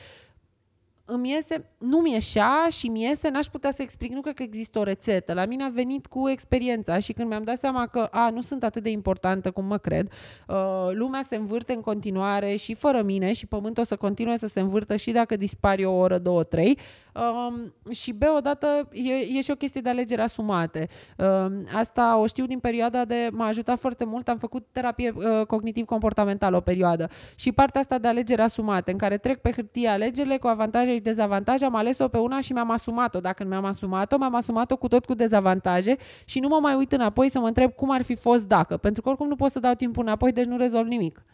[1.04, 4.42] îmi iese, nu mi ieșea și mi iese, n-aș putea să explic, nu cred că
[4.42, 5.32] există o rețetă.
[5.32, 8.64] La mine a venit cu experiența și când mi-am dat seama că, a, nu sunt
[8.64, 10.12] atât de importantă cum mă cred,
[10.48, 14.46] uh, lumea se învârte în continuare și fără mine și pământul o să continue să
[14.46, 16.78] se învârtă și dacă dispari o oră, două, trei,
[17.14, 20.88] Um, și B, odată, e, e și o chestie de alegeri asumate.
[21.16, 23.28] Um, asta o știu din perioada de...
[23.32, 27.08] M-a ajutat foarte mult, am făcut terapie uh, cognitiv-comportamentală o perioadă.
[27.34, 31.02] Și partea asta de alegeri asumate, în care trec pe hârtie alegerile cu avantaje și
[31.02, 33.20] dezavantaje, am ales-o pe una și mi-am asumat-o.
[33.20, 37.30] Dacă mi-am asumat-o, m-am asumat-o cu tot cu dezavantaje și nu mă mai uit înapoi
[37.30, 38.76] să mă întreb cum ar fi fost dacă.
[38.76, 41.24] Pentru că oricum nu pot să dau timpul înapoi, deci nu rezolv nimic.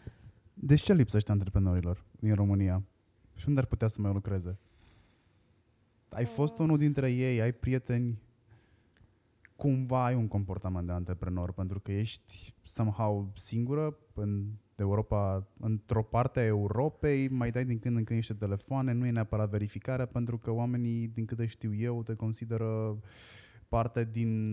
[0.55, 2.83] Deci ce lipsește antreprenorilor din România?
[3.35, 4.59] Și unde ar putea să mai lucreze?
[6.09, 8.23] ai fost unul dintre ei, ai prieteni,
[9.57, 14.47] cumva ai un comportament de antreprenor, pentru că ești somehow singură în
[14.79, 19.11] Europa, într-o parte a Europei, mai dai din când în când niște telefoane, nu e
[19.11, 22.97] neapărat verificarea, pentru că oamenii, din câte știu eu, te consideră uh,
[23.69, 24.45] parte din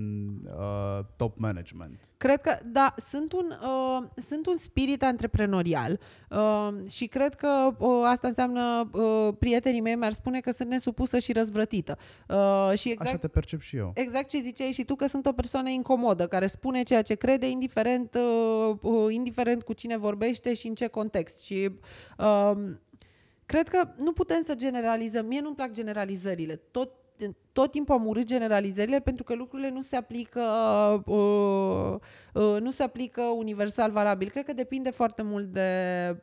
[0.46, 2.00] uh, top management.
[2.18, 6.00] Cred că, da, sunt un, uh, sunt un spirit antreprenorial
[6.30, 11.20] uh, și cred că uh, asta înseamnă, uh, prietenii mei mi-ar spune că sunt nesupusă
[11.20, 11.98] și răzvrătită.
[12.30, 13.92] Uh, și exact, Așa te percep și eu.
[13.96, 17.50] Exact ce ziceai și tu, că sunt o persoană incomodă, care spune ceea ce crede,
[17.50, 21.44] indiferent, uh, uh, indiferent cu cine vorbește și în ce context.
[21.44, 21.70] Și
[22.18, 22.54] uh,
[23.46, 25.26] cred că nu putem să generalizăm.
[25.26, 26.56] Mie nu-mi plac generalizările.
[26.56, 26.92] Tot
[27.52, 30.42] tot timpul am urât generalizările pentru că lucrurile nu se aplică
[31.06, 31.96] uh,
[32.34, 34.30] uh, nu se aplică universal valabil.
[34.30, 35.70] Cred că depinde foarte mult de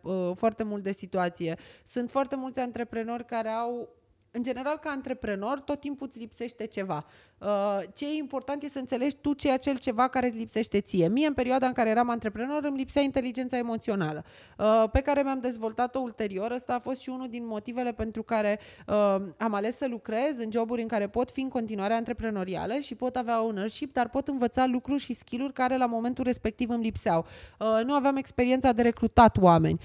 [0.03, 1.59] uh, foarte mult de situație.
[1.85, 4.01] Sunt foarte mulți antreprenori care au
[4.35, 7.05] în general, ca antreprenor, tot timpul îți lipsește ceva.
[7.43, 10.81] Uh, ce e important e să înțelegi tu ce e acel ceva care îți lipsește
[10.81, 11.09] ție.
[11.09, 14.25] Mie, în perioada în care eram antreprenor, îmi lipsea inteligența emoțională,
[14.59, 16.51] uh, pe care mi-am dezvoltat-o ulterior.
[16.51, 18.95] Ăsta a fost și unul din motivele pentru care uh,
[19.39, 23.17] am ales să lucrez în joburi în care pot fi în continuare antreprenorială și pot
[23.17, 27.27] avea ownership, dar pot învăța lucruri și skill-uri care la momentul respectiv îmi lipseau.
[27.85, 29.81] Nu aveam experiența de recrutat oameni.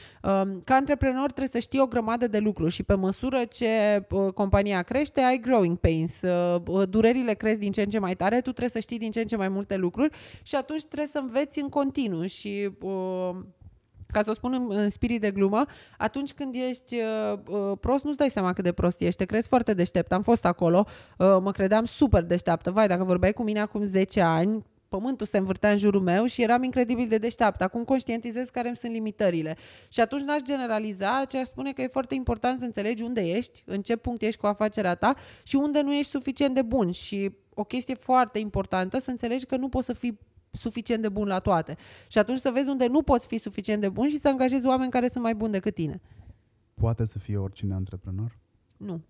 [0.63, 5.21] Ca antreprenor trebuie să știi o grămadă de lucruri și pe măsură ce compania crește,
[5.21, 6.21] ai growing pains,
[6.89, 9.19] durerile crește crezi din ce în ce mai tare, tu trebuie să știi din ce
[9.19, 13.35] în ce mai multe lucruri și atunci trebuie să înveți în continuu și uh,
[14.11, 15.65] ca să o spun în, în spirit de glumă,
[15.97, 19.47] atunci când ești uh, uh, prost, nu-ți dai seama cât de prost ești, te crezi
[19.47, 20.11] foarte deștept.
[20.11, 20.85] Am fost acolo,
[21.17, 22.71] uh, mă credeam super deșteaptă.
[22.71, 26.41] Vai, dacă vorbeai cu mine acum 10 ani, pământul se învârtea în jurul meu și
[26.41, 27.63] eram incredibil de deșteaptă.
[27.63, 29.57] Acum conștientizez care îmi sunt limitările.
[29.87, 33.63] Și atunci n-aș generaliza, ci aș spune că e foarte important să înțelegi unde ești,
[33.65, 36.91] în ce punct ești cu afacerea ta și unde nu ești suficient de bun.
[36.91, 40.19] Și o chestie foarte importantă, să înțelegi că nu poți să fii
[40.51, 41.75] suficient de bun la toate.
[42.07, 44.91] Și atunci să vezi unde nu poți fi suficient de bun și să angajezi oameni
[44.91, 46.01] care sunt mai buni decât tine.
[46.73, 48.37] Poate să fie oricine antreprenor?
[48.77, 49.01] Nu.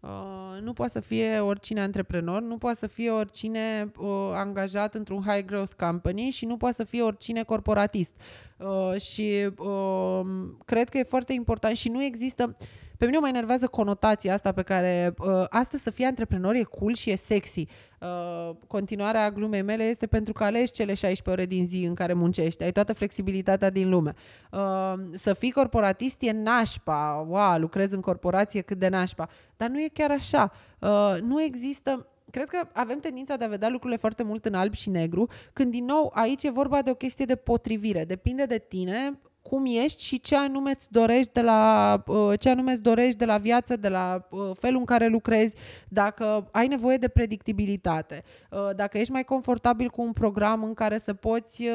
[0.00, 5.22] Uh, nu poate să fie oricine antreprenor, nu poate să fie oricine uh, angajat într-un
[5.22, 8.12] high growth company și nu poate să fie oricine corporatist.
[8.56, 10.20] Uh, și uh,
[10.64, 12.56] cred că e foarte important și nu există
[12.98, 16.94] pe mine mă enervează conotația asta pe care uh, astăzi să fii antreprenor e cool
[16.94, 17.66] și e sexy.
[18.00, 22.12] Uh, continuarea glumei mele este pentru că alegi cele 16 ore din zi în care
[22.12, 22.62] muncești.
[22.62, 24.14] Ai toată flexibilitatea din lume.
[24.52, 27.26] Uh, să fii corporatist e nașpa.
[27.28, 29.28] Wow, lucrezi în corporație cât de nașpa.
[29.56, 30.52] Dar nu e chiar așa.
[30.80, 34.74] Uh, nu există cred că avem tendința de a vedea lucrurile foarte mult în alb
[34.74, 38.04] și negru, când din nou aici e vorba de o chestie de potrivire.
[38.04, 39.18] Depinde de tine
[39.48, 43.24] cum ești și ce anume îți dorești de la, uh, ce anume îți dorești de
[43.24, 45.54] la viață, de la uh, felul în care lucrezi,
[45.88, 50.98] dacă ai nevoie de predictibilitate, uh, dacă ești mai confortabil cu un program în care
[50.98, 51.66] să poți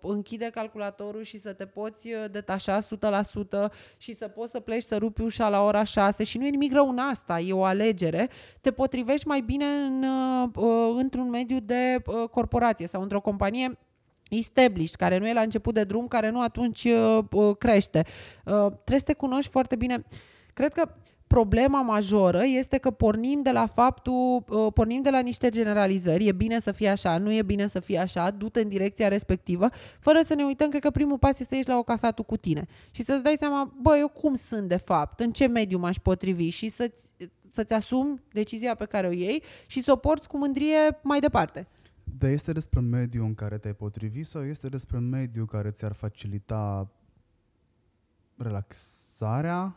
[0.00, 5.20] închide calculatorul și să te poți detașa 100% și să poți să pleci să rupi
[5.20, 8.28] ușa la ora 6 și nu e nimic rău în asta, e o alegere,
[8.60, 10.04] te potrivești mai bine în,
[10.96, 13.78] într-un mediu de corporație sau într-o companie
[14.30, 18.04] established, care nu e la început de drum, care nu atunci uh, uh, crește.
[18.44, 20.04] Uh, trebuie să te cunoști foarte bine.
[20.54, 20.90] Cred că
[21.26, 26.32] problema majoră este că pornim de la faptul, uh, pornim de la niște generalizări, e
[26.32, 29.68] bine să fie așa, nu e bine să fie așa, du-te în direcția respectivă,
[30.00, 32.22] fără să ne uităm, cred că primul pas este să ieși la o cafea tu
[32.22, 35.78] cu tine și să-ți dai seama, bă, eu cum sunt de fapt, în ce mediu
[35.78, 37.02] m-aș potrivi și să-ți,
[37.52, 41.68] să-ți asumi decizia pe care o iei și să o porți cu mândrie mai departe.
[42.12, 46.90] Dar este despre mediul în care te-ai potrivi sau este despre mediul care ți-ar facilita
[48.36, 49.76] relaxarea?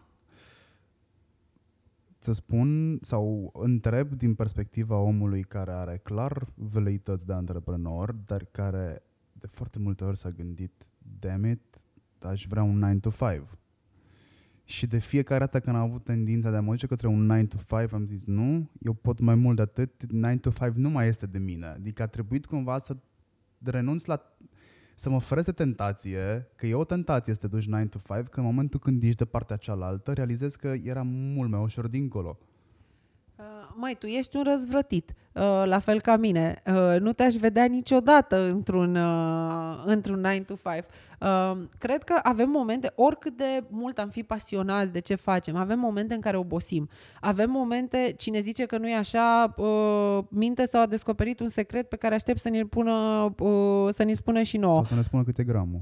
[2.18, 9.04] Să spun sau întreb din perspectiva omului care are clar veleități de antreprenor, dar care
[9.32, 10.86] de foarte multe ori s-a gândit,
[11.20, 11.80] damn it,
[12.22, 13.48] aș vrea un 9 to 5
[14.70, 17.44] și de fiecare dată când am avut tendința de a mă duce către un 9
[17.44, 20.90] to 5, am zis nu, eu pot mai mult de atât, 9 to 5 nu
[20.90, 21.66] mai este de mine.
[21.66, 22.98] Adică a trebuit cumva să
[23.64, 24.38] renunț la
[24.96, 28.28] să mă feresc de tentație, că e o tentație să te duci 9 to 5,
[28.28, 32.38] că în momentul când ești de partea cealaltă, realizezi că era mult mai ușor dincolo.
[33.80, 36.62] Uh, măi, tu ești un răzvrătit, uh, la fel ca mine.
[36.66, 38.98] Uh, nu te-aș vedea niciodată într-un,
[39.86, 40.84] într-un 9 to 5.
[41.78, 46.14] Cred că avem momente, oricât de mult am fi pasionați de ce facem, avem momente
[46.14, 46.90] în care obosim.
[47.22, 49.56] Avem momente, cine zice că nu e așa,
[50.30, 53.36] minte sau a descoperit un secret pe care aștept să ne-l pună,
[53.90, 54.76] să ne spună și nouă.
[54.76, 55.82] Sau să ne spună câte gramul.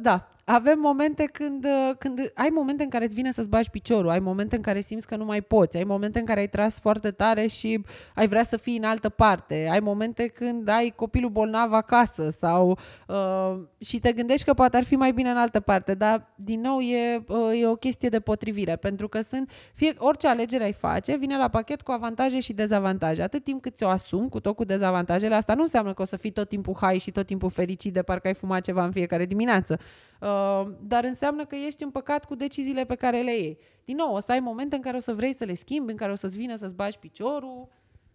[0.00, 4.10] Da, avem momente când, uh, când ai momente în care îți vine să-ți bagi piciorul,
[4.10, 6.80] ai momente în care simți că nu mai poți, ai momente în care ai tras
[6.80, 7.84] foarte tare și
[8.14, 12.78] ai vrea să fii în altă parte, ai momente când ai copilul bolnav acasă sau
[13.08, 16.60] uh, și te gândești că poate ar fi mai bine în altă parte, dar din
[16.60, 20.72] nou e, uh, e o chestie de potrivire, pentru că sunt, fie, orice alegere ai
[20.72, 23.22] face, vine la pachet cu avantaje și dezavantaje.
[23.22, 26.16] Atât timp cât ți-o asumi cu tot cu dezavantajele, asta nu înseamnă că o să
[26.16, 29.26] fii tot timpul hai și tot timpul fericit de parcă ai fumat ceva în fiecare
[29.26, 29.78] dimineață.
[30.20, 33.58] Uh, dar înseamnă că ești împăcat cu deciziile pe care le iei.
[33.84, 35.96] Din nou, o să ai momente în care o să vrei să le schimbi, în
[35.96, 37.68] care o să-ți vină să-ți bagi piciorul.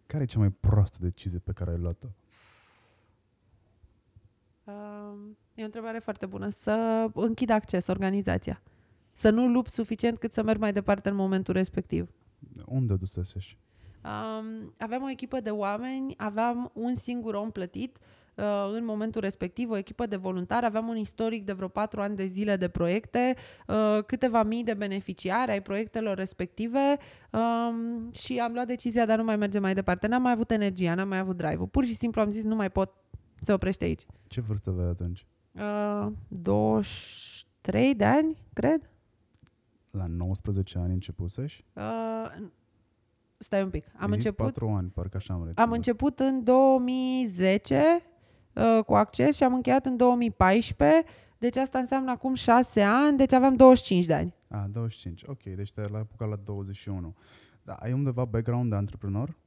[0.06, 2.08] Care e cea mai proastă decizie pe care ai luat-o?
[4.64, 4.74] Uh,
[5.54, 6.50] e o întrebare foarte bună.
[6.50, 8.62] Să închid acces, organizația.
[9.14, 12.10] Să nu lupt suficient cât să merg mai departe în momentul respectiv.
[12.66, 13.58] Unde o dusesești?
[14.04, 18.04] Um, aveam o echipă de oameni, aveam un singur om plătit, Uh,
[18.74, 22.26] în momentul respectiv, o echipă de voluntari, aveam un istoric de vreo patru ani de
[22.26, 23.36] zile de proiecte,
[23.68, 26.98] uh, câteva mii de beneficiari ai proiectelor respective
[27.32, 30.08] um, și am luat decizia de a nu mai merge mai departe.
[30.08, 31.68] N-am mai avut energia, n-am mai avut drive-ul.
[31.68, 32.94] Pur și simplu am zis, nu mai pot,
[33.42, 34.06] se oprește aici.
[34.28, 35.26] Ce vârstă aveai atunci?
[35.52, 38.90] Uh, 23 de ani, cred.
[39.92, 41.66] La 19 ani începuseși?
[41.74, 42.32] Uh,
[43.38, 43.86] stai un pic.
[43.98, 44.46] Am început...
[44.46, 47.78] 4 ani, parcă așa am Am început în 2010
[48.56, 51.04] Uh, cu acces și am încheiat în 2014,
[51.38, 54.34] deci asta înseamnă acum 6 ani, deci aveam 25 de ani.
[54.48, 57.16] Ah, 25, ok, deci te-ai la apucat la 21.
[57.64, 59.38] Da, ai undeva background de antreprenor?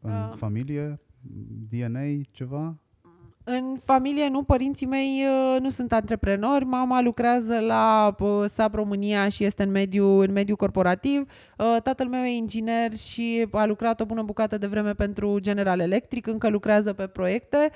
[0.00, 0.32] În uh.
[0.36, 1.00] familie?
[1.68, 2.76] DNA, ceva?
[3.44, 9.28] În familie nu, părinții mei uh, nu sunt antreprenori, mama lucrează la uh, SAP România
[9.28, 14.00] și este în mediu, în mediu corporativ, uh, tatăl meu e inginer și a lucrat
[14.00, 17.70] o bună bucată de vreme pentru General Electric, încă lucrează pe proiecte.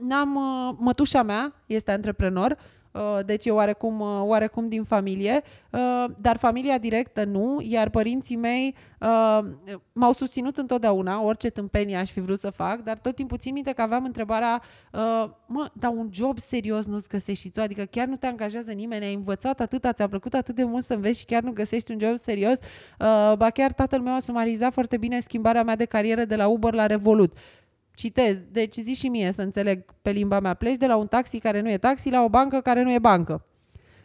[0.00, 0.38] N-am,
[0.78, 2.81] mătușa mea este antreprenor, uh,
[3.24, 8.74] deci e oarecum, uh, oarecum din familie, uh, dar familia directă nu, iar părinții mei
[9.92, 13.72] m-au susținut întotdeauna, orice tâmpenie aș fi vrut să fac, dar tot timpul țin minte
[13.72, 14.62] că aveam întrebarea,
[15.46, 19.14] mă, dar un job serios nu-ți găsești tu, adică chiar nu te angajează nimeni, ai
[19.14, 22.16] învățat atât, ți-a plăcut atât de mult să înveți și chiar nu găsești un job
[22.16, 22.58] serios,
[23.36, 26.72] ba chiar tatăl meu a sumarizat foarte bine schimbarea mea de carieră de la Uber
[26.72, 27.36] la Revolut
[27.94, 31.38] citez, deci zi și mie să înțeleg pe limba mea, pleci de la un taxi
[31.38, 33.44] care nu e taxi la o bancă care nu e bancă.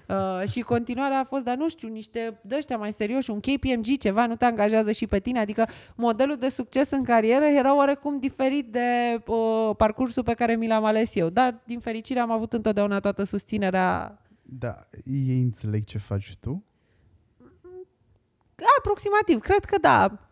[0.08, 4.26] Uh, și continuarea a fost, dar nu știu, niște dăștia mai serioși, un KPMG, ceva,
[4.26, 5.40] nu te angajează și pe tine.
[5.40, 10.68] Adică modelul de succes în carieră era oarecum diferit de uh, parcursul pe care mi
[10.68, 11.30] l-am ales eu.
[11.30, 14.22] Dar, din fericire, am avut întotdeauna toată susținerea.
[14.42, 16.64] Da, ei înțeleg ce faci tu?
[18.78, 20.28] Aproximativ, cred că da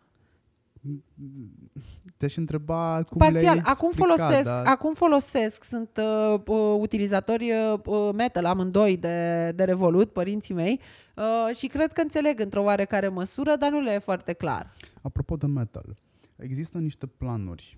[2.17, 3.43] te-aș întreba cum Parțial.
[3.43, 4.65] le-ai acum folosesc, dar...
[4.65, 10.79] acum folosesc, sunt uh, uh, utilizatori uh, uh, metal amândoi de, de Revolut, părinții mei,
[11.15, 14.73] uh, și cred că înțeleg într-o oarecare măsură, dar nu le e foarte clar.
[15.01, 15.95] Apropo de metal,
[16.35, 17.77] există niște planuri.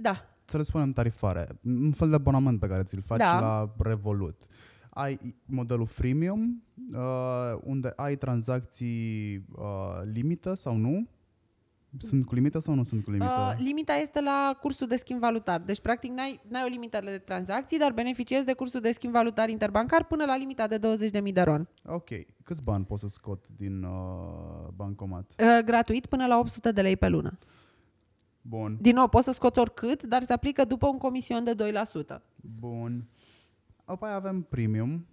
[0.00, 0.28] Da.
[0.44, 1.46] Să le spunem tarifare.
[1.62, 3.40] Un fel de abonament pe care ți-l faci da.
[3.40, 4.42] la Revolut.
[4.90, 11.08] Ai modelul freemium, uh, unde ai tranzacții uh, limită sau nu,
[11.98, 13.32] sunt cu limită sau nu sunt cu limită?
[13.32, 15.60] Uh, limita este la cursul de schimb valutar.
[15.60, 19.48] Deci, practic, n-ai, n-ai o limită de tranzacții, dar beneficiezi de cursul de schimb valutar
[19.48, 21.68] interbancar până la limita de 20.000 de ron.
[21.84, 22.08] Ok.
[22.42, 25.30] Câți bani poți să scot din uh, bancomat?
[25.38, 27.38] Uh, gratuit până la 800 de lei pe lună.
[28.42, 28.78] Bun.
[28.80, 31.54] Din nou, poți să scoți oricât, dar se aplică după un comision de
[32.16, 32.20] 2%.
[32.58, 33.08] Bun.
[33.84, 35.06] Apoi avem premium,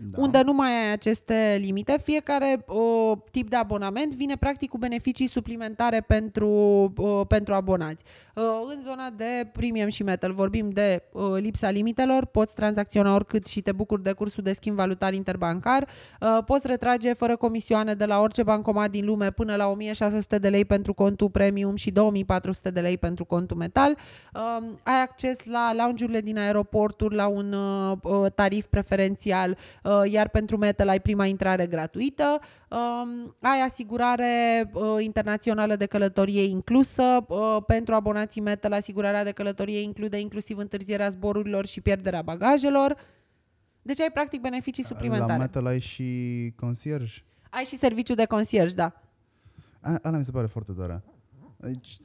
[0.00, 0.22] da.
[0.22, 1.98] unde nu mai ai aceste limite.
[2.02, 6.48] Fiecare uh, tip de abonament vine practic cu beneficii suplimentare pentru,
[6.96, 8.04] uh, pentru abonați.
[8.34, 8.44] Uh,
[8.74, 13.60] în zona de premium și metal vorbim de uh, lipsa limitelor, poți tranzacționa oricât și
[13.60, 15.88] te bucuri de cursul de schimb valutar interbancar,
[16.20, 20.48] uh, poți retrage fără comisioane de la orice bancomat din lume până la 1600 de
[20.48, 23.96] lei pentru contul premium și 2400 de lei pentru contul metal.
[24.34, 29.56] Uh, ai acces la lounge-urile din aeroporturi la un uh, uh tarif preferențial
[29.87, 36.44] Uh, iar pentru Metal ai prima intrare gratuită, um, ai asigurare uh, internațională de călătorie
[36.44, 42.96] inclusă, uh, pentru abonații Metal asigurarea de călătorie include inclusiv întârzierea zborurilor și pierderea bagajelor.
[43.82, 45.32] Deci ai practic beneficii suplimentare.
[45.32, 47.22] La Metal ai și concierge?
[47.50, 48.92] Ai și serviciu de concierge, da.
[50.02, 51.02] Ala mi se pare foarte tare.
[51.56, 51.96] Deci,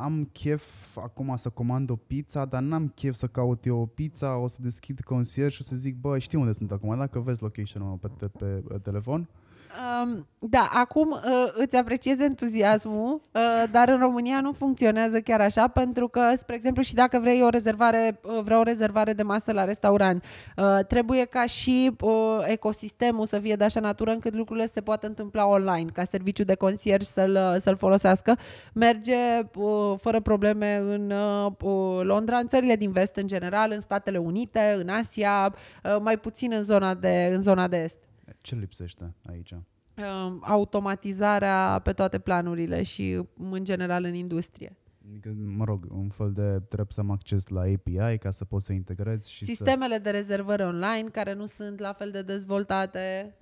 [0.00, 4.36] am chef acum să comand o pizza, dar n-am chef să caut eu o pizza,
[4.36, 7.42] o să deschid concierge și o să zic, bă, știu unde sunt acum, dacă vezi
[7.42, 9.28] location-ul pe, pe, pe telefon,
[10.02, 15.68] Um, da, acum uh, îți apreciez entuziasmul, uh, dar în România nu funcționează chiar așa,
[15.68, 19.52] pentru că, spre exemplu, și dacă vrei o rezervare, uh, vreau o rezervare de masă
[19.52, 20.24] la restaurant,
[20.56, 22.12] uh, trebuie ca și uh,
[22.46, 26.54] ecosistemul să fie de așa natură încât lucrurile se poată întâmpla online, ca serviciu de
[26.54, 28.36] concierge să-l, uh, să-l folosească.
[28.72, 29.16] Merge
[29.54, 34.18] uh, fără probleme în uh, uh, Londra, în țările din vest în general, în Statele
[34.18, 35.54] Unite, în Asia,
[35.84, 38.05] uh, mai puțin în zona de, în zona de est.
[38.40, 39.54] Ce lipsește aici?
[40.40, 44.76] automatizarea pe toate planurile și în general în industrie.
[45.10, 48.62] Adică, mă rog, un fel de trebuie să am acces la API ca să pot
[48.62, 50.00] să integrez și Sistemele să...
[50.00, 53.34] de rezervări online care nu sunt la fel de dezvoltate.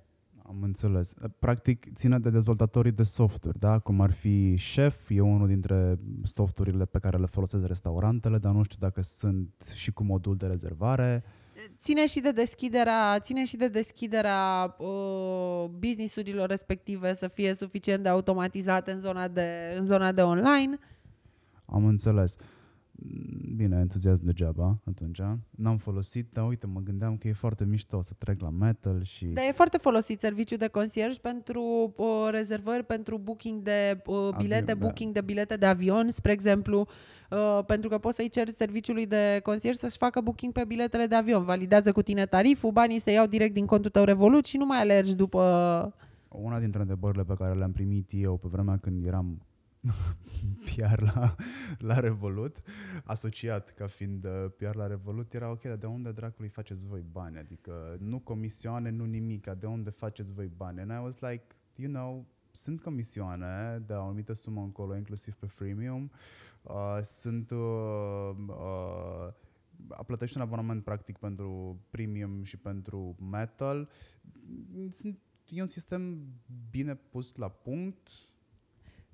[0.46, 1.14] Am înțeles.
[1.38, 3.78] Practic ține de dezvoltatorii de software, da?
[3.78, 8.62] Cum ar fi Chef, e unul dintre softurile pe care le folosesc restaurantele, dar nu
[8.62, 11.24] știu dacă sunt și cu modul de rezervare
[11.78, 18.08] ține și de deschiderea, ține și de deschiderea uh, businessurilor respective să fie suficient de
[18.08, 20.78] automatizate în zona de, în zona de online.
[21.64, 22.36] Am înțeles.
[23.56, 25.20] Bine, entuziasm degeaba atunci.
[25.50, 29.26] N-am folosit, dar uite, mă gândeam că e foarte mișto să trec la metal și...
[29.26, 34.62] Dar e foarte folosit serviciul de concierge pentru uh, rezervări, pentru booking de uh, bilete,
[34.62, 34.84] Avion, da.
[34.84, 35.20] booking da.
[35.20, 36.88] de bilete de avion, spre exemplu.
[37.34, 41.14] Uh, pentru că poți să-i ceri serviciului de concierge să-și facă booking pe biletele de
[41.14, 41.44] avion.
[41.44, 44.80] Validează cu tine tariful, banii se iau direct din contul tău Revolut și nu mai
[44.80, 45.94] alergi după...
[46.28, 49.42] Una dintre întrebările pe care le-am primit eu pe vremea când eram
[50.64, 51.34] PR la,
[51.78, 52.56] la Revolut,
[53.04, 57.04] asociat ca fiind uh, PR la Revolut, era ok, dar de unde dracului faceți voi
[57.12, 57.38] bani?
[57.38, 60.80] Adică nu comisioane, nu nimic, de unde faceți voi bani?
[60.80, 62.26] And I was like, you know,
[62.56, 66.10] sunt comisioane de o anumită sumă încolo, inclusiv pe freemium,
[66.62, 69.28] uh, sunt uh, uh,
[70.06, 73.88] plătești un abonament practic pentru premium și pentru metal.
[74.90, 76.26] Sunt, e un sistem
[76.70, 78.10] bine pus la punct,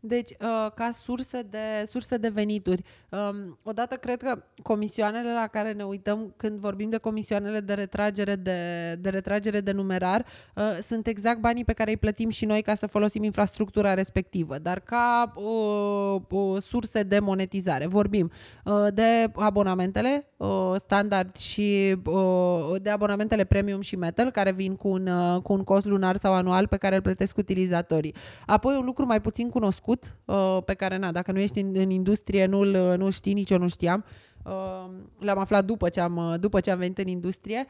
[0.01, 2.83] Deci, uh, ca surse de, surse de venituri.
[3.09, 8.37] Um, odată, cred că comisioanele la care ne uităm când vorbim de comisioanele de retragere
[8.37, 12.63] de, de, retragere de numerar uh, sunt exact banii pe care îi plătim și noi
[12.63, 17.87] ca să folosim infrastructura respectivă, dar ca uh, uh, surse de monetizare.
[17.87, 18.31] Vorbim
[18.65, 24.89] uh, de abonamentele uh, standard și uh, de abonamentele premium și metal, care vin cu
[24.89, 28.15] un, uh, cu un cost lunar sau anual pe care îl plătesc utilizatorii.
[28.47, 31.77] Apoi, un lucru mai puțin cunoscut cunoscut, uh, pe care, na, dacă nu ești în,
[31.77, 34.05] în industrie, nu-l, uh, nu știi, nici eu nu știam.
[34.45, 37.67] Uh, l-am aflat după ce am, după ce am venit în industrie.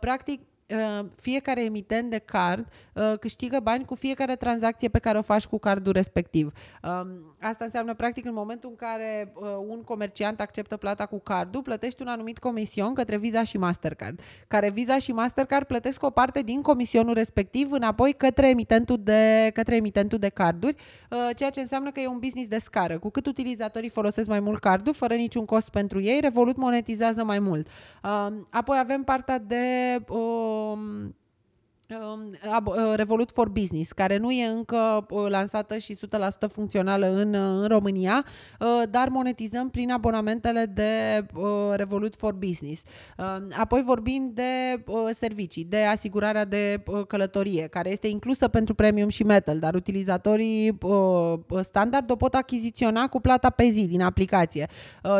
[0.00, 0.46] Practic, Uh,
[1.16, 5.58] fiecare emitent de card uh, câștigă bani cu fiecare tranzacție pe care o faci cu
[5.58, 6.52] cardul respectiv.
[6.82, 11.62] Um, asta înseamnă, practic, în momentul în care uh, un comerciant acceptă plata cu cardul,
[11.62, 16.42] plătești un anumit comision către Visa și Mastercard, care Visa și Mastercard plătesc o parte
[16.42, 20.74] din comisionul respectiv înapoi către emitentul de, către emitentul de carduri,
[21.36, 22.98] ceea ce înseamnă că e un business de scară.
[22.98, 27.38] Cu cât utilizatorii folosesc mai mult cardul, fără niciun cost pentru ei, Revolut monetizează mai
[27.38, 27.66] mult.
[28.02, 29.64] Um, apoi avem partea de
[30.08, 31.19] um, Um, uh,
[32.94, 35.98] Revolut for Business, care nu e încă uh, lansată și 100%
[36.48, 38.24] funcțională în, uh, în România,
[38.90, 41.26] dar monetizăm prin abonamentele de
[41.74, 42.82] Revolut for Business.
[43.58, 49.58] Apoi vorbim de servicii, de asigurarea de călătorie, care este inclusă pentru Premium și Metal,
[49.58, 50.78] dar utilizatorii
[51.60, 54.68] standard o pot achiziționa cu plata pe zi din aplicație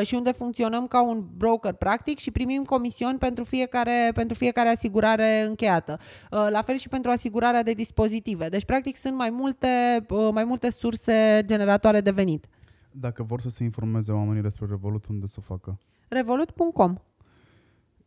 [0.02, 5.44] și unde funcționăm ca un broker practic și primim comision pentru fiecare, pentru fiecare asigurare
[5.46, 5.98] încheiată.
[6.30, 8.48] La la fel și pentru asigurarea de dispozitive.
[8.48, 12.46] Deci, practic, sunt mai multe, uh, mai multe surse generatoare de venit.
[12.90, 15.78] Dacă vor să se informeze oamenii despre Revolut, unde să o facă?
[16.08, 16.94] Revolut.com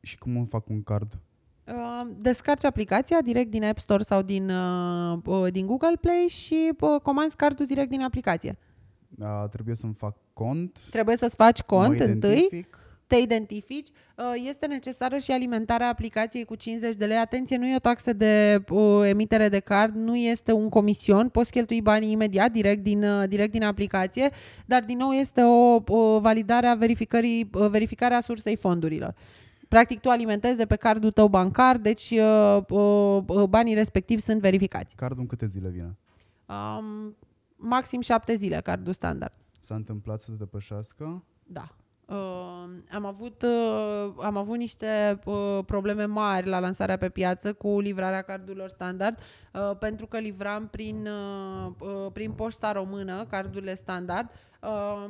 [0.01, 1.19] Și cum îmi fac un card?
[1.67, 6.71] Uh, descarci aplicația direct din App Store sau din, uh, din Google Play și
[7.03, 8.57] comanzi cardul direct din aplicație.
[9.19, 10.79] Uh, trebuie să-mi fac cont.
[10.89, 12.67] Trebuie să-ți faci cont întâi
[13.13, 17.17] te identifici, uh, este necesară și alimentarea aplicației cu 50 de lei.
[17.17, 21.51] Atenție, nu e o taxă de uh, emitere de card, nu este un comision, poți
[21.51, 24.29] cheltui banii imediat, direct din, uh, direct din aplicație,
[24.65, 29.15] dar din nou este o, o validare a verificării, verificarea sursei fondurilor.
[29.67, 34.95] Practic, tu alimentezi de pe cardul tău bancar, deci uh, uh, banii respectivi sunt verificați.
[34.95, 35.97] Cardul în câte zile vine?
[36.45, 37.15] Um,
[37.55, 39.33] maxim șapte zile, cardul standard.
[39.59, 41.23] S-a întâmplat să te depășească?
[41.43, 41.75] Da.
[42.05, 42.15] Uh,
[42.91, 48.21] am, avut, uh, am avut niște uh, probleme mari la lansarea pe piață cu livrarea
[48.21, 49.17] cardurilor standard,
[49.53, 54.29] uh, pentru că livram prin, uh, uh, prin poșta română cardurile standard.
[54.61, 55.05] Uh,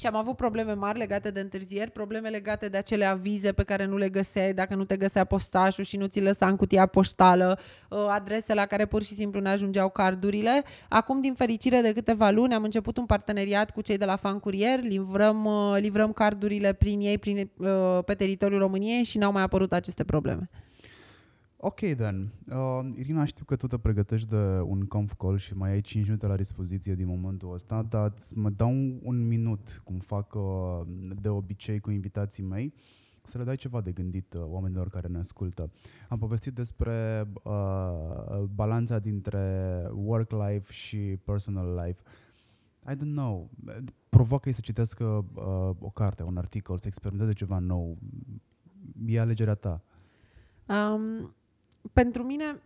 [0.00, 3.84] și am avut probleme mari legate de întârzieri, probleme legate de acele avize pe care
[3.84, 7.58] nu le găseai dacă nu te găsea postașul și nu ți lăsa în cutia poștală,
[7.88, 10.64] uh, adrese la care pur și simplu ne ajungeau cardurile.
[10.88, 14.38] Acum, din fericire, de câteva luni am început un parteneriat cu cei de la Fan
[14.38, 17.68] Courier, livrăm, uh, livrăm cardurile prin ei prin, uh,
[18.04, 20.50] pe teritoriul României și n-au mai apărut aceste probleme.
[21.64, 22.32] Ok, then.
[22.48, 26.04] Uh, Irina, știu că tu te pregătești de un conf call și mai ai 5
[26.04, 30.80] minute la dispoziție din momentul ăsta, dar mă dau un, un minut, cum fac uh,
[31.20, 32.74] de obicei cu invitații mei,
[33.22, 35.70] să le dai ceva de gândit uh, oamenilor care ne ascultă.
[36.08, 42.00] Am povestit despre uh, balanța dintre work-life și personal life.
[42.92, 43.50] I don't know,
[44.08, 47.98] provoacă-i să citească uh, o carte, un articol, să experimenteze ceva nou.
[49.06, 49.82] E alegerea ta.
[50.66, 51.34] Um,
[51.92, 52.62] pentru mine,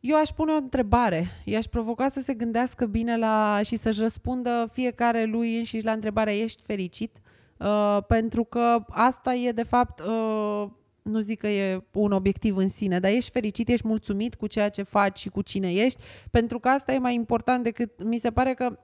[0.00, 1.26] eu aș pune o întrebare.
[1.44, 6.36] I-aș provoca să se gândească bine la și să-și răspundă fiecare lui înșiși la întrebarea
[6.36, 7.20] ești fericit?
[7.58, 10.68] Uh, pentru că asta e de fapt, uh,
[11.02, 14.68] nu zic că e un obiectiv în sine, dar ești fericit, ești mulțumit cu ceea
[14.68, 18.30] ce faci și cu cine ești, pentru că asta e mai important decât, mi se
[18.30, 18.78] pare că uh,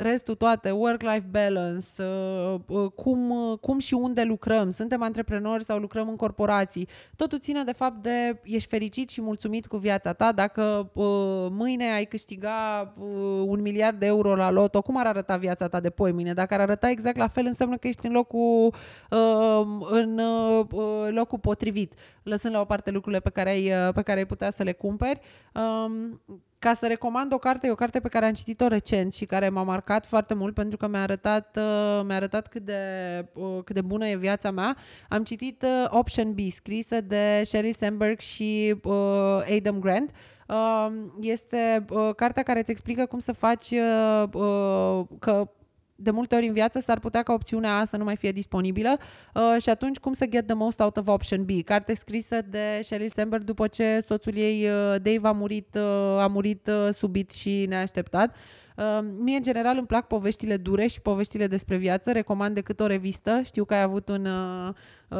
[0.00, 5.78] restul toate, work-life balance, uh, uh, cum, uh, cum și unde lucrăm, suntem antreprenori sau
[5.78, 10.32] lucrăm în corporații, totul ține de fapt de ești fericit și mulțumit cu viața ta.
[10.32, 10.92] Dacă
[11.50, 12.94] mâine ai câștiga
[13.46, 16.32] un miliard de euro la loto, cum ar arăta viața ta de poi mâine?
[16.32, 18.74] Dacă ar arăta exact la fel, înseamnă că ești în locul,
[19.90, 20.20] în
[21.10, 21.92] locul potrivit,
[22.22, 25.20] lăsând la o parte lucrurile pe care ai, pe care ai putea să le cumperi.
[26.58, 29.24] Um, ca să recomand o carte, e o carte pe care am citit-o recent și
[29.24, 32.82] care m-a marcat foarte mult pentru că mi-a arătat, uh, mi-a arătat cât, de,
[33.34, 34.76] uh, cât de bună e viața mea.
[35.08, 40.10] Am citit uh, Option B, scrisă de Sheryl Sandberg și uh, Adam Grant.
[40.48, 40.88] Uh,
[41.20, 45.50] este uh, cartea care îți explică cum să faci uh, uh, că
[46.00, 48.98] de multe ori în viață s-ar putea ca opțiunea A să nu mai fie disponibilă
[49.34, 51.50] uh, și atunci cum să get the most out of option B?
[51.64, 56.26] Carte scrisă de Sheryl Sandberg după ce soțul ei, uh, Dave, a murit, uh, a
[56.26, 58.36] murit uh, subit și neașteptat.
[58.76, 62.12] Uh, mie, în general, îmi plac poveștile dure și poveștile despre viață.
[62.12, 63.40] Recomand decât o revistă.
[63.44, 64.74] Știu că ai avut un, uh,
[65.08, 65.18] uh,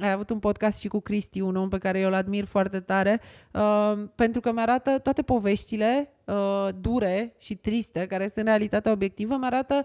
[0.00, 2.80] ai avut un podcast și cu Cristi, un om pe care eu îl admir foarte
[2.80, 3.20] tare,
[3.52, 9.84] uh, pentru că mi-arată toate poveștile uh, dure și triste, care sunt realitatea obiectivă, mi-arată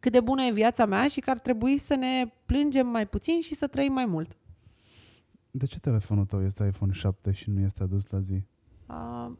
[0.00, 3.40] cât de bună e viața mea și că ar trebui să ne plângem mai puțin
[3.40, 4.36] și să trăim mai mult.
[5.50, 8.42] De ce telefonul tău este iPhone 7 și nu este adus la zi?
[8.86, 9.32] Uh,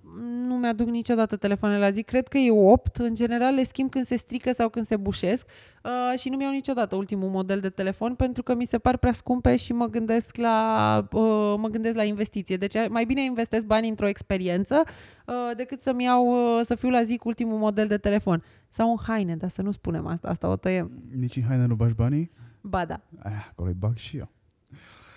[0.46, 2.02] nu mi-aduc niciodată telefoane la zi.
[2.02, 2.96] Cred că e 8.
[2.96, 5.46] În general le schimb când se strică sau când se bușesc
[5.84, 9.12] uh, și nu mi-au niciodată ultimul model de telefon pentru că mi se par prea
[9.12, 12.56] scumpe și mă gândesc la, uh, mă gândesc la investiție.
[12.56, 14.82] Deci mai bine investesc bani într-o experiență
[15.26, 18.42] uh, decât să-mi iau, uh, să fiu la zi cu ultimul model de telefon.
[18.68, 20.90] Sau în haine, dar să nu spunem asta, asta o tăiem.
[21.16, 22.30] Nici în haine nu bagi banii?
[22.60, 23.00] Ba da.
[23.18, 24.30] Aia, acolo îi bag și eu.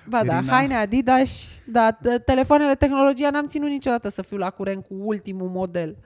[0.10, 0.54] Ba da, Irina?
[0.54, 5.48] haine Adidas, da, t- telefoanele, tehnologia n-am ținut niciodată să fiu la curent cu ultimul
[5.50, 5.98] model.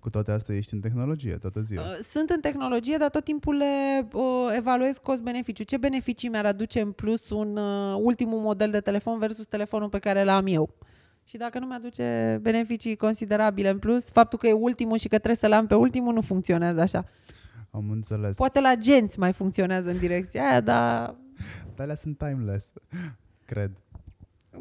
[0.00, 1.82] Cu toate astea ești în tehnologie toată ziua.
[1.82, 4.22] Uh, Sunt în tehnologie, dar tot timpul le uh,
[4.56, 5.62] evaluez cost-beneficiu.
[5.64, 9.98] Ce beneficii mi-ar aduce în plus un uh, ultimul model de telefon versus telefonul pe
[9.98, 10.74] care l-am eu?
[11.24, 15.34] Și dacă nu mi-aduce beneficii considerabile în plus, faptul că e ultimul și că trebuie
[15.36, 17.04] să-l am pe ultimul nu funcționează așa.
[17.70, 18.36] Am înțeles.
[18.36, 21.14] Poate la genți mai funcționează în direcția aia, dar
[21.74, 22.72] Dar alea sunt timeless,
[23.48, 23.70] cred.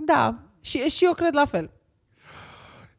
[0.06, 1.72] da, și, și eu cred la fel.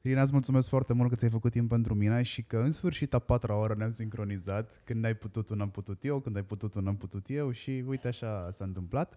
[0.03, 3.15] Irina, îți mulțumesc foarte mult că ți-ai făcut timp pentru mine și că în sfârșit
[3.15, 4.81] a patra oră ne-am sincronizat.
[4.85, 7.85] Când ai putut, un am putut eu, când ai putut, un am putut eu și
[7.87, 9.17] uite așa s-a întâmplat.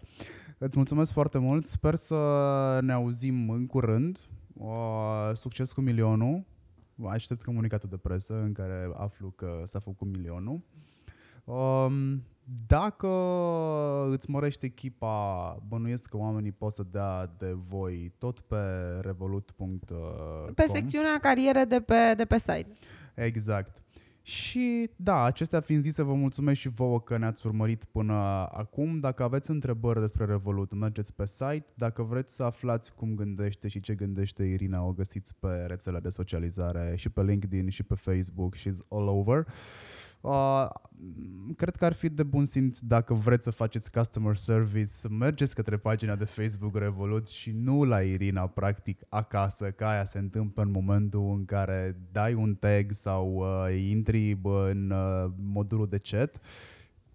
[0.58, 4.18] Îți mulțumesc foarte mult, sper să ne auzim în curând.
[4.54, 6.44] Uh, succes cu milionul.
[7.08, 10.60] Aștept comunicatul de presă în care aflu că s-a făcut milionul.
[11.44, 12.22] Um,
[12.66, 13.08] dacă
[14.10, 18.62] îți mărești echipa, bănuiesc că oamenii pot să dea de voi tot pe
[19.00, 19.78] revolut.com.
[20.54, 22.72] Pe secțiunea cariere de pe, de pe site.
[23.14, 23.82] Exact.
[24.24, 28.12] Și da, acestea fiind zise, vă mulțumesc și vouă că ne-ați urmărit până
[28.52, 29.00] acum.
[29.00, 31.66] Dacă aveți întrebări despre Revolut, mergeți pe site.
[31.74, 36.08] Dacă vreți să aflați cum gândește și ce gândește Irina, o găsiți pe rețele de
[36.08, 39.46] socializare și pe LinkedIn și pe Facebook și all over.
[40.22, 40.68] Uh,
[41.56, 45.54] cred că ar fi de bun simț dacă vreți să faceți customer service, să mergeți
[45.54, 50.62] către pagina de Facebook Revolut și nu la Irina, practic, acasă, că aia se întâmplă
[50.62, 55.98] în momentul în care dai un tag sau uh, intri bă, în uh, modulul de
[55.98, 56.40] chat.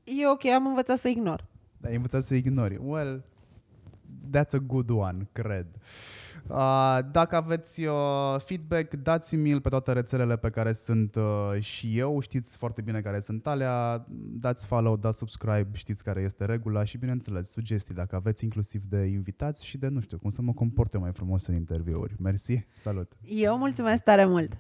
[0.04, 1.46] E ok, am învățat să ignor.
[1.78, 2.80] Dar ai învățat să ignori.
[2.84, 3.24] Well,
[4.30, 5.68] that's a good one, cred.
[5.74, 6.17] Uh,
[7.12, 12.20] dacă aveți uh, feedback, dați-mi-l pe toate rețelele pe care sunt uh, și eu.
[12.20, 14.06] Știți foarte bine care sunt alea.
[14.40, 19.04] Dați follow, dați subscribe, știți care este regula și, bineînțeles, sugestii dacă aveți inclusiv de
[19.04, 22.16] invitați și de, nu știu, cum să mă comport eu mai frumos în interviuri.
[22.20, 23.12] Mersi, salut!
[23.24, 24.58] Eu mulțumesc tare mult!